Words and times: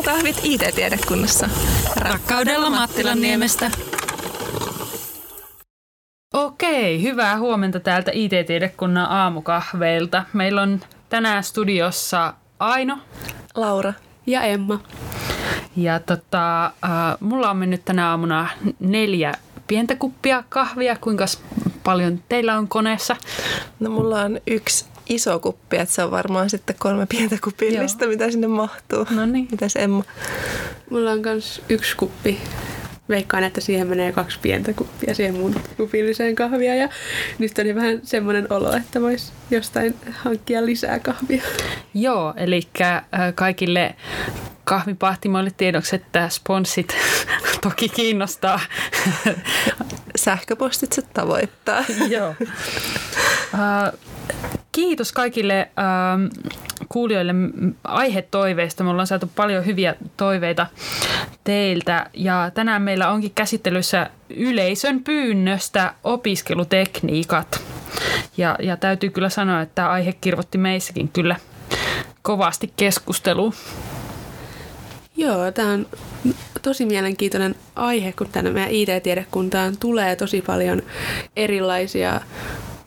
Aamukahvit 0.00 0.40
IT-tiedekunnassa. 0.42 1.48
Rakkaudella 1.96 2.70
Mattilan 2.70 3.20
niemestä. 3.20 3.70
Okei, 6.34 7.02
hyvää 7.02 7.38
huomenta 7.38 7.80
täältä 7.80 8.10
IT-tiedekunnan 8.14 9.10
aamukahveilta. 9.10 10.24
Meillä 10.32 10.62
on 10.62 10.80
tänään 11.08 11.44
studiossa 11.44 12.34
Aino. 12.58 12.98
Laura. 13.54 13.92
Ja 14.26 14.42
Emma. 14.42 14.80
Ja 15.76 16.00
tota, 16.00 16.64
äh, 16.66 16.70
mulla 17.20 17.50
on 17.50 17.56
mennyt 17.56 17.84
tänä 17.84 18.10
aamuna 18.10 18.48
neljä 18.78 19.34
pientä 19.66 19.96
kuppia 19.96 20.44
kahvia. 20.48 20.96
Kuinka 20.96 21.24
paljon 21.84 22.22
teillä 22.28 22.58
on 22.58 22.68
koneessa? 22.68 23.16
No 23.80 23.90
mulla 23.90 24.22
on 24.22 24.40
yksi 24.46 24.84
iso 25.10 25.38
kuppi, 25.38 25.76
että 25.76 25.94
se 25.94 26.04
on 26.04 26.10
varmaan 26.10 26.50
sitten 26.50 26.76
kolme 26.78 27.06
pientä 27.06 27.36
kupillista, 27.44 28.04
Joo. 28.04 28.12
mitä 28.12 28.30
sinne 28.30 28.46
mahtuu. 28.46 29.06
No 29.10 29.26
niin. 29.26 29.48
Mitäs 29.50 29.76
Emma? 29.76 30.04
Mulla 30.90 31.10
on 31.10 31.20
myös 31.20 31.62
yksi 31.68 31.96
kuppi. 31.96 32.40
Veikkaan, 33.08 33.44
että 33.44 33.60
siihen 33.60 33.86
menee 33.86 34.12
kaksi 34.12 34.38
pientä 34.42 34.72
kuppia 34.72 35.14
siihen 35.14 35.34
mun 35.34 35.54
kupilliseen 35.76 36.34
kahvia. 36.34 36.74
Ja 36.74 36.88
nyt 37.38 37.58
on 37.58 37.74
vähän 37.74 38.00
semmoinen 38.02 38.52
olo, 38.52 38.72
että 38.72 39.00
voisi 39.00 39.32
jostain 39.50 39.94
hankkia 40.10 40.66
lisää 40.66 40.98
kahvia. 40.98 41.42
Joo, 41.94 42.34
eli 42.36 42.62
äh, 42.80 43.00
kaikille 43.34 43.94
kahvipahtimoille 44.64 45.50
tiedoksi, 45.56 45.96
että 45.96 46.28
sponssit 46.28 46.96
toki 47.62 47.88
kiinnostaa. 47.88 48.60
Sähköpostitse 50.16 51.02
tavoittaa. 51.02 51.84
Joo. 52.08 52.34
Uh, 52.40 53.98
kiitos 54.72 55.12
kaikille 55.12 55.70
uh, 55.70 56.48
kuulijoille 56.88 57.34
aihetoiveista. 57.84 58.84
Me 58.84 58.90
ollaan 58.90 59.06
saatu 59.06 59.30
paljon 59.36 59.66
hyviä 59.66 59.94
toiveita 60.16 60.66
teiltä 61.44 62.06
ja 62.14 62.50
tänään 62.54 62.82
meillä 62.82 63.10
onkin 63.10 63.32
käsittelyssä 63.34 64.10
yleisön 64.28 65.04
pyynnöstä 65.04 65.94
opiskelutekniikat. 66.04 67.62
Ja, 68.36 68.56
ja 68.62 68.76
täytyy 68.76 69.10
kyllä 69.10 69.28
sanoa, 69.28 69.60
että 69.60 69.74
tämä 69.74 69.88
aihe 69.88 70.12
kirvotti 70.20 70.58
meissäkin 70.58 71.08
kyllä 71.08 71.36
kovasti 72.22 72.72
keskustelua. 72.76 73.52
Joo, 75.16 75.52
tämä 75.52 75.72
on 75.72 75.86
tosi 76.62 76.86
mielenkiintoinen 76.86 77.54
aihe, 77.76 78.12
kun 78.12 78.28
tänne 78.32 78.50
meidän 78.50 78.70
IT-tiedekuntaan 78.70 79.76
tulee 79.76 80.16
tosi 80.16 80.42
paljon 80.42 80.82
erilaisia 81.36 82.20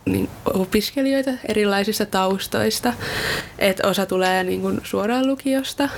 niin 0.06 0.30
opiskelijoita 0.54 1.32
erilaisista 1.48 2.06
taustoista. 2.06 2.94
Et 3.60 3.80
osa 3.86 4.06
tulee 4.06 4.44
niin 4.44 4.62
kuin 4.62 4.82
suoraan 4.84 5.28
lukiosta 5.28 5.90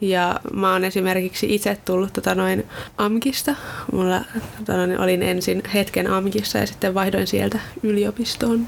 ja 0.00 0.40
mä 0.52 0.72
oon 0.72 0.84
esimerkiksi 0.84 1.54
itse 1.54 1.78
tullut 1.84 2.12
tota 2.12 2.34
noin 2.34 2.66
AMKista. 2.98 3.54
Mulla 3.92 4.24
tota 4.58 4.76
noin, 4.76 5.00
olin 5.00 5.22
ensin 5.22 5.62
hetken 5.74 6.10
AMKissa 6.10 6.58
ja 6.58 6.66
sitten 6.66 6.94
vaihdoin 6.94 7.26
sieltä 7.26 7.58
yliopistoon. 7.82 8.66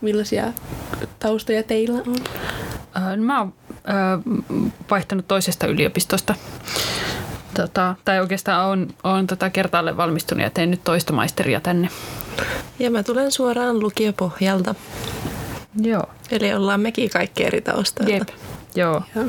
Millaisia 0.00 0.52
taustoja 1.18 1.62
teillä 1.62 1.98
on? 2.06 2.16
Äh, 2.96 3.16
mä 3.16 3.38
oon 3.38 3.54
vaihtanut 4.90 5.28
toisesta 5.28 5.66
yliopistosta. 5.66 6.34
Tota, 7.54 7.94
tai 8.04 8.20
oikeastaan 8.20 8.88
on 9.04 9.26
tota 9.26 9.50
kertaalle 9.50 9.96
valmistunut 9.96 10.44
ja 10.44 10.50
teen 10.50 10.70
nyt 10.70 10.84
toista 10.84 11.12
maisteria 11.12 11.60
tänne. 11.60 11.88
Ja 12.78 12.90
mä 12.90 13.02
tulen 13.02 13.32
suoraan 13.32 13.80
lukiopohjalta. 13.80 14.74
Joo. 15.82 16.04
Eli 16.30 16.54
ollaan 16.54 16.80
mekin 16.80 17.10
kaikki 17.10 17.44
eri 17.44 17.60
taustoilta. 17.60 18.12
Jep. 18.12 18.28
Joo. 18.74 19.02
Joo. 19.14 19.26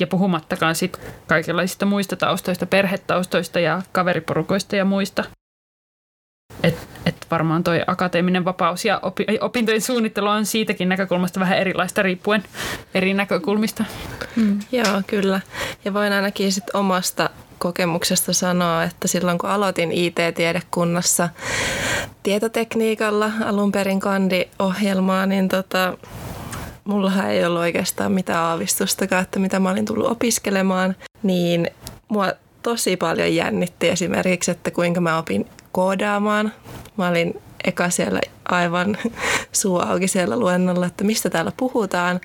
Ja 0.00 0.06
puhumattakaan 0.06 0.74
sit 0.74 1.00
kaikenlaisista 1.26 1.86
muista 1.86 2.16
taustoista, 2.16 2.66
perhetaustoista 2.66 3.60
ja 3.60 3.82
kaveriporukoista 3.92 4.76
ja 4.76 4.84
muista. 4.84 5.24
Et, 6.62 6.74
et 6.74 6.88
varmaan 7.32 7.64
toi 7.64 7.80
akateeminen 7.86 8.44
vapaus 8.44 8.84
ja 8.84 8.98
opi, 9.02 9.26
opintojen 9.40 9.80
suunnittelu 9.80 10.28
on 10.28 10.46
siitäkin 10.46 10.88
näkökulmasta 10.88 11.40
vähän 11.40 11.58
erilaista 11.58 12.02
riippuen 12.02 12.44
eri 12.94 13.14
näkökulmista. 13.14 13.84
Mm. 14.36 14.58
Joo, 14.72 15.02
kyllä. 15.06 15.40
Ja 15.84 15.94
voin 15.94 16.12
ainakin 16.12 16.52
sit 16.52 16.64
omasta 16.74 17.30
kokemuksesta 17.58 18.32
sanoa, 18.32 18.84
että 18.84 19.08
silloin 19.08 19.38
kun 19.38 19.50
aloitin 19.50 19.92
IT-tiedekunnassa 19.92 21.28
tietotekniikalla 22.22 23.30
alun 23.44 23.72
perin 23.72 24.00
kandi-ohjelmaa, 24.00 25.26
niin 25.26 25.48
tota, 25.48 25.98
mullahan 26.84 27.30
ei 27.30 27.44
ollut 27.44 27.60
oikeastaan 27.60 28.12
mitään 28.12 28.44
aavistustakaan, 28.44 29.22
että 29.22 29.38
mitä 29.38 29.60
mä 29.60 29.70
olin 29.70 29.84
tullut 29.84 30.10
opiskelemaan, 30.10 30.96
niin 31.22 31.70
mua 32.08 32.32
tosi 32.62 32.96
paljon 32.96 33.34
jännitti 33.34 33.88
esimerkiksi, 33.88 34.50
että 34.50 34.70
kuinka 34.70 35.00
mä 35.00 35.18
opin 35.18 35.46
koodaamaan. 35.72 36.52
Mä 36.96 37.08
olin 37.08 37.42
eka 37.64 37.90
siellä 37.90 38.20
aivan 38.44 38.98
suu 39.52 39.78
auki 39.78 40.08
siellä 40.08 40.38
luennolla, 40.38 40.86
että 40.86 41.04
mistä 41.04 41.30
täällä 41.30 41.52
puhutaan, 41.56 42.20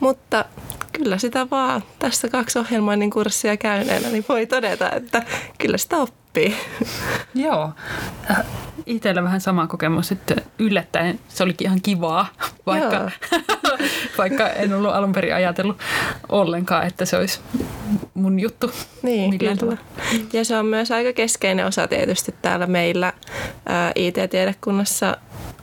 mutta 0.00 0.44
kyllä 0.92 1.18
sitä 1.18 1.50
vaan 1.50 1.82
tässä 1.98 2.28
kaksi 2.28 2.58
ohjelmoinnin 2.58 3.10
kurssia 3.10 3.56
käyneenä, 3.56 4.08
niin 4.08 4.24
voi 4.28 4.46
todeta, 4.46 4.90
että 4.90 5.22
kyllä 5.58 5.78
sitä 5.78 5.96
oppii. 5.96 6.21
Joo. 7.34 7.70
Äh, 8.30 8.44
Itsellä 8.86 9.22
vähän 9.22 9.40
sama 9.40 9.66
kokemus, 9.66 10.12
että 10.12 10.36
yllättäen 10.58 11.20
se 11.28 11.42
olikin 11.42 11.66
ihan 11.66 11.80
kivaa, 11.82 12.26
vaikka, 12.66 13.10
vaikka 14.18 14.48
en 14.48 14.74
ollut 14.74 14.94
alun 14.94 15.12
perin 15.12 15.34
ajatellut 15.34 15.78
ollenkaan, 16.28 16.86
että 16.86 17.04
se 17.04 17.16
olisi 17.16 17.40
mun 18.14 18.40
juttu. 18.40 18.70
Niin, 19.02 19.38
kyllä. 19.38 19.76
Ja 20.32 20.44
se 20.44 20.56
on 20.56 20.66
myös 20.66 20.90
aika 20.90 21.12
keskeinen 21.12 21.66
osa 21.66 21.88
tietysti 21.88 22.34
täällä 22.42 22.66
meillä 22.66 23.12
ää, 23.66 23.92
IT-tiedekunnassa 23.94 25.16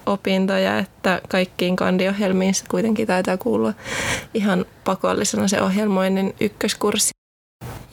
opintoja, 0.05 0.79
että 0.79 1.21
kaikkiin 1.29 1.75
kandiohjelmiin 1.75 2.53
se 2.53 2.65
kuitenkin 2.69 3.07
taitaa 3.07 3.37
kuulua 3.37 3.73
ihan 4.33 4.65
pakollisena 4.83 5.47
se 5.47 5.61
ohjelmoinnin 5.61 6.35
ykköskurssi. 6.39 7.18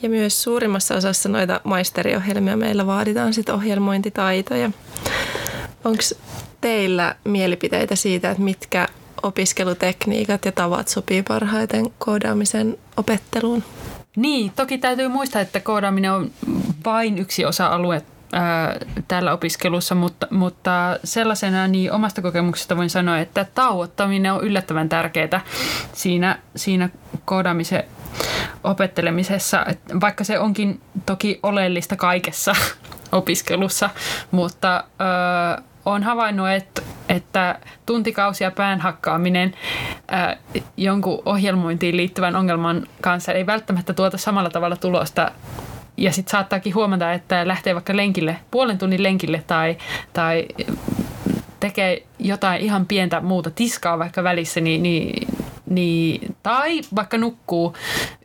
Ja 0.01 0.09
myös 0.09 0.43
suurimmassa 0.43 0.95
osassa 0.95 1.29
noita 1.29 1.61
maisteriohjelmia 1.63 2.57
meillä 2.57 2.85
vaaditaan 2.87 3.33
sitten 3.33 3.55
ohjelmointitaitoja. 3.55 4.71
Onko 5.85 6.03
teillä 6.61 7.15
mielipiteitä 7.23 7.95
siitä, 7.95 8.31
että 8.31 8.43
mitkä 8.43 8.87
opiskelutekniikat 9.23 10.45
ja 10.45 10.51
tavat 10.51 10.87
sopii 10.87 11.23
parhaiten 11.23 11.85
koodaamisen 11.97 12.77
opetteluun? 12.97 13.63
Niin, 14.15 14.51
toki 14.55 14.77
täytyy 14.77 15.07
muistaa, 15.07 15.41
että 15.41 15.59
koodaaminen 15.59 16.11
on 16.11 16.31
vain 16.85 17.17
yksi 17.17 17.45
osa-alue 17.45 18.01
täällä 19.07 19.33
opiskelussa, 19.33 19.95
mutta, 19.95 20.27
mutta 20.31 20.99
sellaisena 21.03 21.67
niin 21.67 21.91
omasta 21.91 22.21
kokemuksesta 22.21 22.77
voin 22.77 22.89
sanoa, 22.89 23.19
että 23.19 23.45
tauottaminen 23.55 24.33
on 24.33 24.43
yllättävän 24.43 24.89
tärkeää 24.89 25.41
siinä, 25.93 26.39
siinä 26.55 26.89
koodaamisen 27.25 27.83
opettelemisessa, 28.63 29.65
vaikka 30.01 30.23
se 30.23 30.39
onkin 30.39 30.81
toki 31.05 31.39
oleellista 31.43 31.95
kaikessa 31.95 32.55
opiskelussa, 33.11 33.89
mutta 34.31 34.83
ö, 35.57 35.61
olen 35.85 36.03
havainnut, 36.03 36.49
että, 36.49 36.81
että 37.09 37.59
tuntikausia 37.85 38.51
pään 38.51 38.81
hakkaaminen 38.81 39.53
ää, 40.07 40.37
jonkun 40.77 41.21
ohjelmointiin 41.25 41.97
liittyvän 41.97 42.35
ongelman 42.35 42.87
kanssa 43.01 43.33
ei 43.33 43.45
välttämättä 43.45 43.93
tuota 43.93 44.17
samalla 44.17 44.49
tavalla 44.49 44.75
tulosta. 44.75 45.31
Ja 45.97 46.11
sitten 46.11 46.31
saattaakin 46.31 46.75
huomata, 46.75 47.13
että 47.13 47.47
lähtee 47.47 47.73
vaikka 47.73 47.95
lenkille, 47.95 48.37
puolen 48.51 48.77
tunnin 48.77 49.03
lenkille 49.03 49.43
tai, 49.47 49.77
tai 50.13 50.47
tekee 51.59 52.03
jotain 52.19 52.61
ihan 52.61 52.85
pientä 52.85 53.21
muuta, 53.21 53.51
tiskaa 53.51 53.99
vaikka 53.99 54.23
välissä, 54.23 54.61
niin, 54.61 54.83
niin, 54.83 55.27
niin, 55.69 56.35
tai 56.43 56.81
vaikka 56.95 57.17
nukkuu 57.17 57.75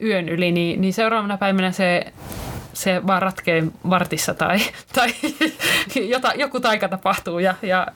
yön 0.02 0.28
yli, 0.28 0.52
niin, 0.52 0.80
niin 0.80 0.92
seuraavana 0.92 1.38
päivänä 1.38 1.72
se 1.72 2.12
se 2.72 3.06
vaan 3.06 3.22
ratkee 3.22 3.64
vartissa 3.90 4.34
tai, 4.34 4.58
tai 4.94 5.14
jota, 6.08 6.32
joku 6.34 6.60
taika 6.60 6.88
tapahtuu 6.88 7.38
ja, 7.38 7.54
ja 7.62 7.86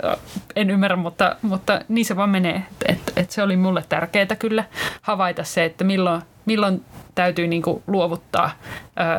en 0.56 0.70
ymmärrä, 0.70 0.96
mutta, 0.96 1.36
mutta 1.42 1.80
niin 1.88 2.04
se 2.04 2.16
vaan 2.16 2.30
menee. 2.30 2.62
Et, 2.88 3.12
et 3.16 3.30
se 3.30 3.42
oli 3.42 3.56
mulle 3.56 3.84
tärkeää 3.88 4.36
kyllä 4.38 4.64
havaita 5.02 5.44
se, 5.44 5.64
että 5.64 5.84
milloin, 5.84 6.22
milloin 6.46 6.84
täytyy 7.14 7.46
niinku 7.46 7.82
luovuttaa 7.86 8.50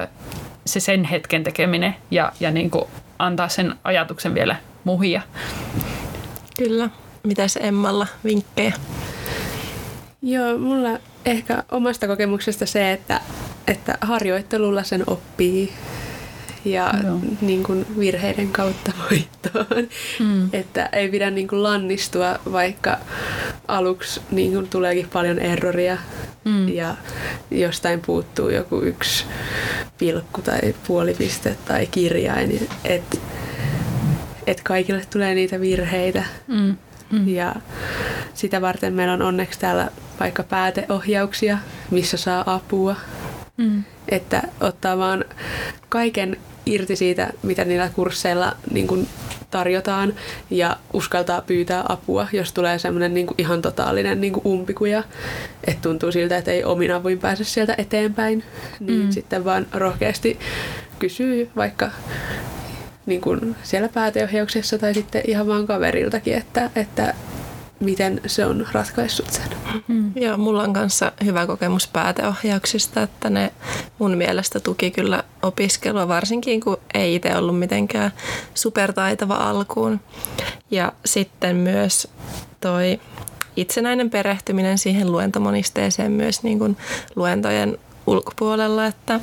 ö, 0.03 0.07
se 0.65 0.79
sen 0.79 1.03
hetken 1.03 1.43
tekeminen 1.43 1.95
ja, 2.11 2.31
ja 2.39 2.51
niinku 2.51 2.89
antaa 3.19 3.49
sen 3.49 3.75
ajatuksen 3.83 4.33
vielä 4.33 4.55
muhia. 4.83 5.21
Kyllä. 6.57 6.89
Mitäs 7.23 7.59
Emmalla 7.61 8.07
vinkkejä? 8.23 8.73
Joo, 10.21 10.57
mulla 10.57 10.99
ehkä 11.25 11.63
omasta 11.71 12.07
kokemuksesta 12.07 12.65
se, 12.65 12.91
että, 12.91 13.21
että 13.67 13.97
harjoittelulla 14.01 14.83
sen 14.83 15.03
oppii 15.07 15.73
ja 16.65 16.93
niin 17.41 17.63
kuin 17.63 17.85
virheiden 17.99 18.51
kautta 18.51 18.91
voittoon. 19.09 19.87
Mm. 20.19 20.49
Että 20.53 20.89
ei 20.91 21.09
pidä 21.09 21.31
niin 21.31 21.47
kuin 21.47 21.63
lannistua, 21.63 22.39
vaikka 22.51 22.97
aluksi 23.67 24.21
niin 24.31 24.53
kuin 24.53 24.69
tuleekin 24.69 25.09
paljon 25.13 25.39
erroria 25.39 25.97
mm. 26.45 26.69
ja 26.69 26.95
jostain 27.51 28.01
puuttuu 28.01 28.49
joku 28.49 28.81
yksi 28.81 29.25
pilkku 29.97 30.41
tai 30.41 30.75
puolipiste 30.87 31.55
tai 31.65 31.87
kirjain, 31.87 32.69
että 32.83 33.17
et 34.47 34.61
kaikille 34.61 35.05
tulee 35.09 35.35
niitä 35.35 35.59
virheitä. 35.59 36.23
Mm. 36.47 36.77
Mm. 37.11 37.27
Ja 37.27 37.55
sitä 38.33 38.61
varten 38.61 38.93
meillä 38.93 39.13
on 39.13 39.21
onneksi 39.21 39.59
täällä 39.59 39.91
vaikka 40.19 40.43
pääteohjauksia, 40.43 41.57
missä 41.91 42.17
saa 42.17 42.43
apua. 42.53 42.95
Mm. 43.57 43.83
Että 44.09 44.41
ottaa 44.59 44.97
vaan 44.97 45.25
kaiken 45.89 46.37
irti 46.65 46.95
siitä, 46.95 47.29
mitä 47.43 47.65
niillä 47.65 47.89
kursseilla 47.95 48.55
niin 48.71 48.87
kuin 48.87 49.07
tarjotaan 49.51 50.13
ja 50.49 50.77
uskaltaa 50.93 51.41
pyytää 51.41 51.83
apua, 51.89 52.27
jos 52.31 52.53
tulee 52.53 52.79
semmoinen 52.79 53.13
niin 53.13 53.27
ihan 53.37 53.61
totaalinen 53.61 54.21
niin 54.21 54.33
kuin 54.33 54.47
umpikuja, 54.47 55.03
että 55.67 55.81
tuntuu 55.81 56.11
siltä, 56.11 56.37
että 56.37 56.51
ei 56.51 56.63
omin 56.63 56.91
avuin 56.91 57.19
pääse 57.19 57.43
sieltä 57.43 57.75
eteenpäin, 57.77 58.43
niin 58.79 59.05
mm. 59.05 59.11
sitten 59.11 59.45
vaan 59.45 59.67
rohkeasti 59.73 60.39
kysyy 60.99 61.49
vaikka 61.55 61.91
niin 63.05 63.21
kuin 63.21 63.55
siellä 63.63 63.89
pääteohjauksessa 63.89 64.77
tai 64.77 64.93
sitten 64.93 65.21
ihan 65.27 65.47
vaan 65.47 65.67
kaveriltakin, 65.67 66.33
että, 66.33 66.69
että 66.75 67.13
miten 67.79 68.21
se 68.27 68.45
on 68.45 68.67
ratkaissut 68.71 69.29
sen. 69.29 69.49
Mm. 69.87 70.11
Joo, 70.15 70.37
mulla 70.37 70.63
on 70.63 70.73
kanssa 70.73 71.11
hyvä 71.25 71.47
kokemus 71.47 71.87
pääteohjauksista, 71.87 73.01
että 73.01 73.29
ne 73.29 73.53
mun 73.99 74.17
mielestä 74.17 74.59
tuki 74.59 74.91
kyllä 74.91 75.23
opiskelua, 75.41 76.07
varsinkin 76.07 76.61
kun 76.61 76.77
ei 76.93 77.15
itse 77.15 77.37
ollut 77.37 77.59
mitenkään 77.59 78.11
supertaitava 78.53 79.35
alkuun. 79.35 79.99
Ja 80.71 80.91
sitten 81.05 81.55
myös 81.55 82.07
toi 82.61 82.99
itsenäinen 83.55 84.09
perehtyminen 84.09 84.77
siihen 84.77 85.11
luentomonisteeseen 85.11 86.11
myös 86.11 86.43
niin 86.43 86.59
kuin 86.59 86.77
luentojen 87.15 87.77
ulkopuolella, 88.07 88.85
että, 88.85 89.19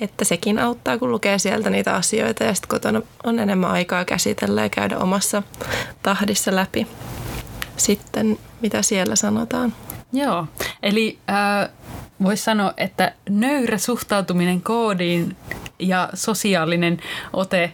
että 0.00 0.24
sekin 0.24 0.58
auttaa, 0.58 0.98
kun 0.98 1.10
lukee 1.10 1.38
sieltä 1.38 1.70
niitä 1.70 1.94
asioita 1.94 2.44
ja 2.44 2.54
sitten 2.54 2.68
kotona 2.68 3.02
on 3.24 3.38
enemmän 3.38 3.70
aikaa 3.70 4.04
käsitellä 4.04 4.62
ja 4.62 4.68
käydä 4.68 4.98
omassa 4.98 5.42
tahdissa 6.02 6.54
läpi 6.56 6.86
sitten, 7.76 8.38
mitä 8.60 8.82
siellä 8.82 9.16
sanotaan. 9.16 9.72
Joo, 10.12 10.46
eli 10.82 11.18
äh, 11.30 11.68
voisi 12.22 12.44
sanoa, 12.44 12.74
että 12.76 13.12
nöyrä 13.28 13.78
suhtautuminen 13.78 14.60
koodiin 14.60 15.36
ja 15.78 16.08
sosiaalinen 16.14 17.00
ote 17.32 17.64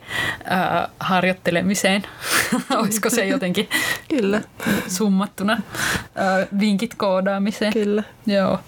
äh, 0.52 0.90
harjoittelemiseen, 1.00 2.02
olisiko 2.80 3.10
se 3.10 3.26
jotenkin 3.26 3.68
Kyllä. 4.08 4.42
summattuna 4.88 5.52
äh, 5.52 6.48
vinkit 6.60 6.94
koodaamiseen? 6.94 7.72
Kyllä. 7.72 8.02
Joo. 8.26 8.58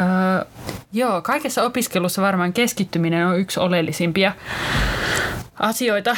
Äh, 0.00 0.46
joo, 0.92 1.22
kaikessa 1.22 1.62
opiskelussa 1.62 2.22
varmaan 2.22 2.52
keskittyminen 2.52 3.26
on 3.26 3.38
yksi 3.38 3.60
oleellisimpia 3.60 4.32
asioita, 5.62 6.16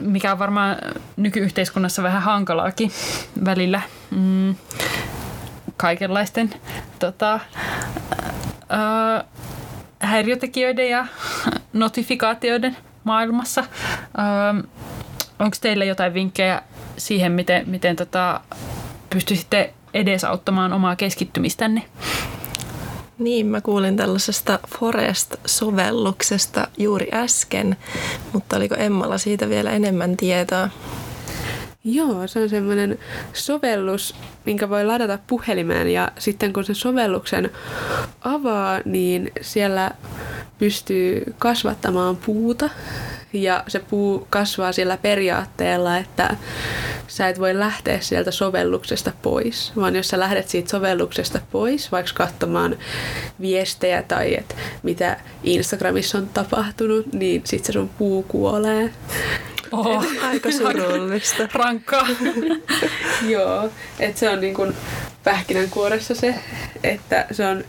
mikä 0.00 0.32
on 0.32 0.38
varmaan 0.38 0.76
nykyyhteiskunnassa 1.16 2.02
vähän 2.02 2.22
hankalaakin 2.22 2.90
välillä. 3.44 3.80
Mm, 4.10 4.54
kaikenlaisten 5.76 6.54
tota, 6.98 7.34
äh, 7.34 9.24
häiriötekijöiden 9.98 10.90
ja 10.90 11.06
notifikaatioiden 11.72 12.76
maailmassa. 13.04 13.60
Äh, 13.60 14.64
Onko 15.38 15.56
teillä 15.60 15.84
jotain 15.84 16.14
vinkkejä 16.14 16.62
siihen, 16.96 17.32
miten, 17.32 17.68
miten 17.68 17.96
tota, 17.96 18.40
pystyisitte 19.10 19.74
edesauttamaan 19.94 20.72
omaa 20.72 20.96
keskittymistänne? 20.96 21.82
Niin, 23.18 23.46
mä 23.46 23.60
kuulin 23.60 23.96
tällaisesta 23.96 24.58
Forest-sovelluksesta 24.78 26.68
juuri 26.78 27.08
äsken, 27.12 27.76
mutta 28.32 28.56
oliko 28.56 28.74
Emmalla 28.74 29.18
siitä 29.18 29.48
vielä 29.48 29.70
enemmän 29.70 30.16
tietoa? 30.16 30.68
Joo, 31.84 32.26
se 32.26 32.42
on 32.42 32.48
semmoinen 32.48 32.98
sovellus, 33.32 34.14
minkä 34.46 34.68
voi 34.68 34.84
ladata 34.84 35.18
puhelimeen 35.26 35.88
ja 35.88 36.12
sitten 36.18 36.52
kun 36.52 36.64
se 36.64 36.74
sovelluksen 36.74 37.50
avaa, 38.20 38.80
niin 38.84 39.32
siellä 39.40 39.90
pystyy 40.58 41.34
kasvattamaan 41.38 42.16
puuta 42.16 42.70
ja 43.32 43.64
se 43.68 43.78
puu 43.78 44.26
kasvaa 44.30 44.72
sillä 44.72 44.96
periaatteella, 44.96 45.98
että 45.98 46.36
sä 47.08 47.28
et 47.28 47.40
voi 47.40 47.58
lähteä 47.58 48.00
sieltä 48.00 48.30
sovelluksesta 48.30 49.12
pois, 49.22 49.72
vaan 49.76 49.96
jos 49.96 50.08
sä 50.08 50.18
lähdet 50.18 50.48
siitä 50.48 50.70
sovelluksesta 50.70 51.40
pois, 51.52 51.92
vaikka 51.92 52.12
katsomaan 52.14 52.76
viestejä 53.40 54.02
tai 54.02 54.34
et 54.34 54.56
mitä 54.82 55.16
Instagramissa 55.44 56.18
on 56.18 56.28
tapahtunut, 56.28 57.12
niin 57.12 57.42
sit 57.44 57.64
se 57.64 57.72
sun 57.72 57.90
puu 57.98 58.22
kuolee. 58.22 58.92
Oho, 59.72 60.04
aika 60.28 60.50
surullista. 60.50 61.48
Rankkaa. 61.52 62.06
Joo, 63.28 63.70
että 63.98 64.20
se 64.20 64.28
on 64.28 64.40
niin 64.40 64.54
kuin 64.54 64.74
pähkinänkuoressa 65.24 66.14
se, 66.14 66.34
että 66.84 67.26
se 67.30 67.46
on 67.46 67.64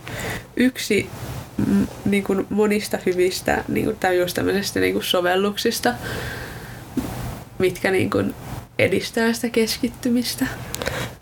yksi 0.56 1.10
niin 2.04 2.24
kuin 2.24 2.46
monista 2.50 2.98
hyvistä 3.06 3.64
niin 3.68 3.84
kuin, 3.84 3.96
tai 3.96 4.18
just 4.18 4.34
tämmöisistä 4.34 4.80
niin 4.80 4.92
kuin 4.92 5.04
sovelluksista, 5.04 5.94
mitkä 7.58 7.90
niin 7.90 8.10
kuin 8.10 8.34
edistää 8.78 9.32
sitä 9.32 9.48
keskittymistä. 9.48 10.46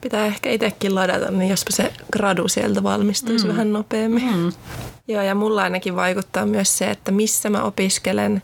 Pitää 0.00 0.26
ehkä 0.26 0.50
itsekin 0.50 0.94
ladata, 0.94 1.30
niin 1.30 1.50
jospa 1.50 1.70
se 1.70 1.92
gradu 2.12 2.48
sieltä 2.48 2.82
valmistuisi 2.82 3.44
mm. 3.44 3.50
vähän 3.50 3.72
nopeammin. 3.72 4.36
Mm. 4.36 4.52
Joo, 5.08 5.22
ja 5.22 5.34
mulla 5.34 5.62
ainakin 5.62 5.96
vaikuttaa 5.96 6.46
myös 6.46 6.78
se, 6.78 6.90
että 6.90 7.12
missä 7.12 7.50
mä 7.50 7.62
opiskelen, 7.62 8.42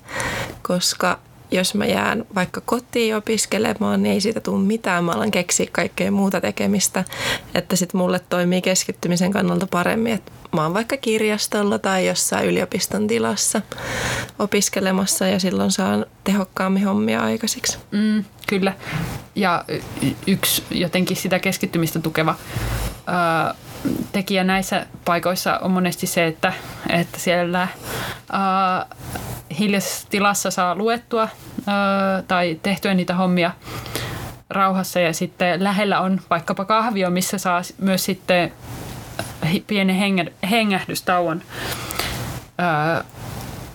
koska 0.62 1.18
jos 1.50 1.74
mä 1.74 1.86
jään 1.86 2.24
vaikka 2.34 2.60
kotiin 2.64 3.16
opiskelemaan, 3.16 4.02
niin 4.02 4.12
ei 4.12 4.20
siitä 4.20 4.40
tule 4.40 4.60
mitään. 4.60 5.04
Mä 5.04 5.12
alan 5.12 5.30
keksiä 5.30 5.66
kaikkea 5.72 6.10
muuta 6.10 6.40
tekemistä, 6.40 7.04
että 7.54 7.76
sitten 7.76 7.98
mulle 7.98 8.20
toimii 8.28 8.62
keskittymisen 8.62 9.32
kannalta 9.32 9.66
paremmin, 9.66 10.12
että 10.12 10.32
mä 10.52 10.62
oon 10.62 10.74
vaikka 10.74 10.96
kirjastolla 10.96 11.78
tai 11.78 12.06
jossain 12.06 12.46
yliopiston 12.46 13.06
tilassa 13.06 13.62
opiskelemassa 14.38 15.26
ja 15.26 15.38
silloin 15.38 15.70
saan 15.70 16.06
tehokkaammin 16.24 16.84
hommia 16.84 17.20
aikaisiksi. 17.20 17.78
Mm, 17.90 18.24
kyllä. 18.46 18.72
Ja 19.34 19.64
yksi 20.26 20.62
jotenkin 20.70 21.16
sitä 21.16 21.38
keskittymistä 21.38 21.98
tukeva 21.98 22.34
ää, 23.06 23.54
tekijä 24.12 24.44
näissä 24.44 24.86
paikoissa 25.04 25.58
on 25.58 25.70
monesti 25.70 26.06
se, 26.06 26.26
että, 26.26 26.52
että 26.88 27.18
siellä 27.18 27.68
ää, 28.32 28.86
hiljaisessa 29.58 30.06
tilassa 30.10 30.50
saa 30.50 30.74
luettua 30.74 31.28
ää, 31.66 32.22
tai 32.22 32.60
tehtyä 32.62 32.94
niitä 32.94 33.14
hommia 33.14 33.50
rauhassa 34.50 35.00
ja 35.00 35.12
sitten 35.12 35.64
lähellä 35.64 36.00
on 36.00 36.20
vaikkapa 36.30 36.64
kahvio, 36.64 37.10
missä 37.10 37.38
saa 37.38 37.62
myös 37.78 38.04
sitten 38.04 38.52
pienen 39.66 40.30
hengähdystauon 40.50 41.42
ää, 42.58 43.04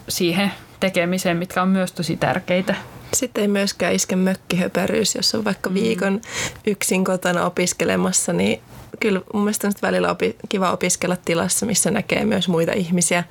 siihen 0.10 0.51
tekemiseen, 0.79 1.38
mitkä 1.38 1.62
on 1.62 1.67
myös 1.67 1.91
tosi 1.91 2.17
tärkeitä. 2.17 2.75
Sitten 3.13 3.41
ei 3.41 3.48
myöskään 3.48 3.93
iske 3.93 4.15
mökkihöperyys, 4.15 5.15
jos 5.15 5.36
on 5.36 5.45
vaikka 5.45 5.69
mm. 5.69 5.74
viikon 5.74 6.22
yksin 6.67 7.03
kotona 7.03 7.45
opiskelemassa, 7.45 8.33
niin 8.33 8.62
kyllä 9.00 9.21
mun 9.33 9.43
mielestä 9.43 9.67
on 9.67 9.73
välillä 9.81 10.12
opi, 10.12 10.35
kiva 10.50 10.71
opiskella 10.71 11.17
tilassa, 11.25 11.65
missä 11.65 11.91
näkee 11.91 12.25
myös 12.25 12.47
muita 12.47 12.71
ihmisiä, 12.71 13.23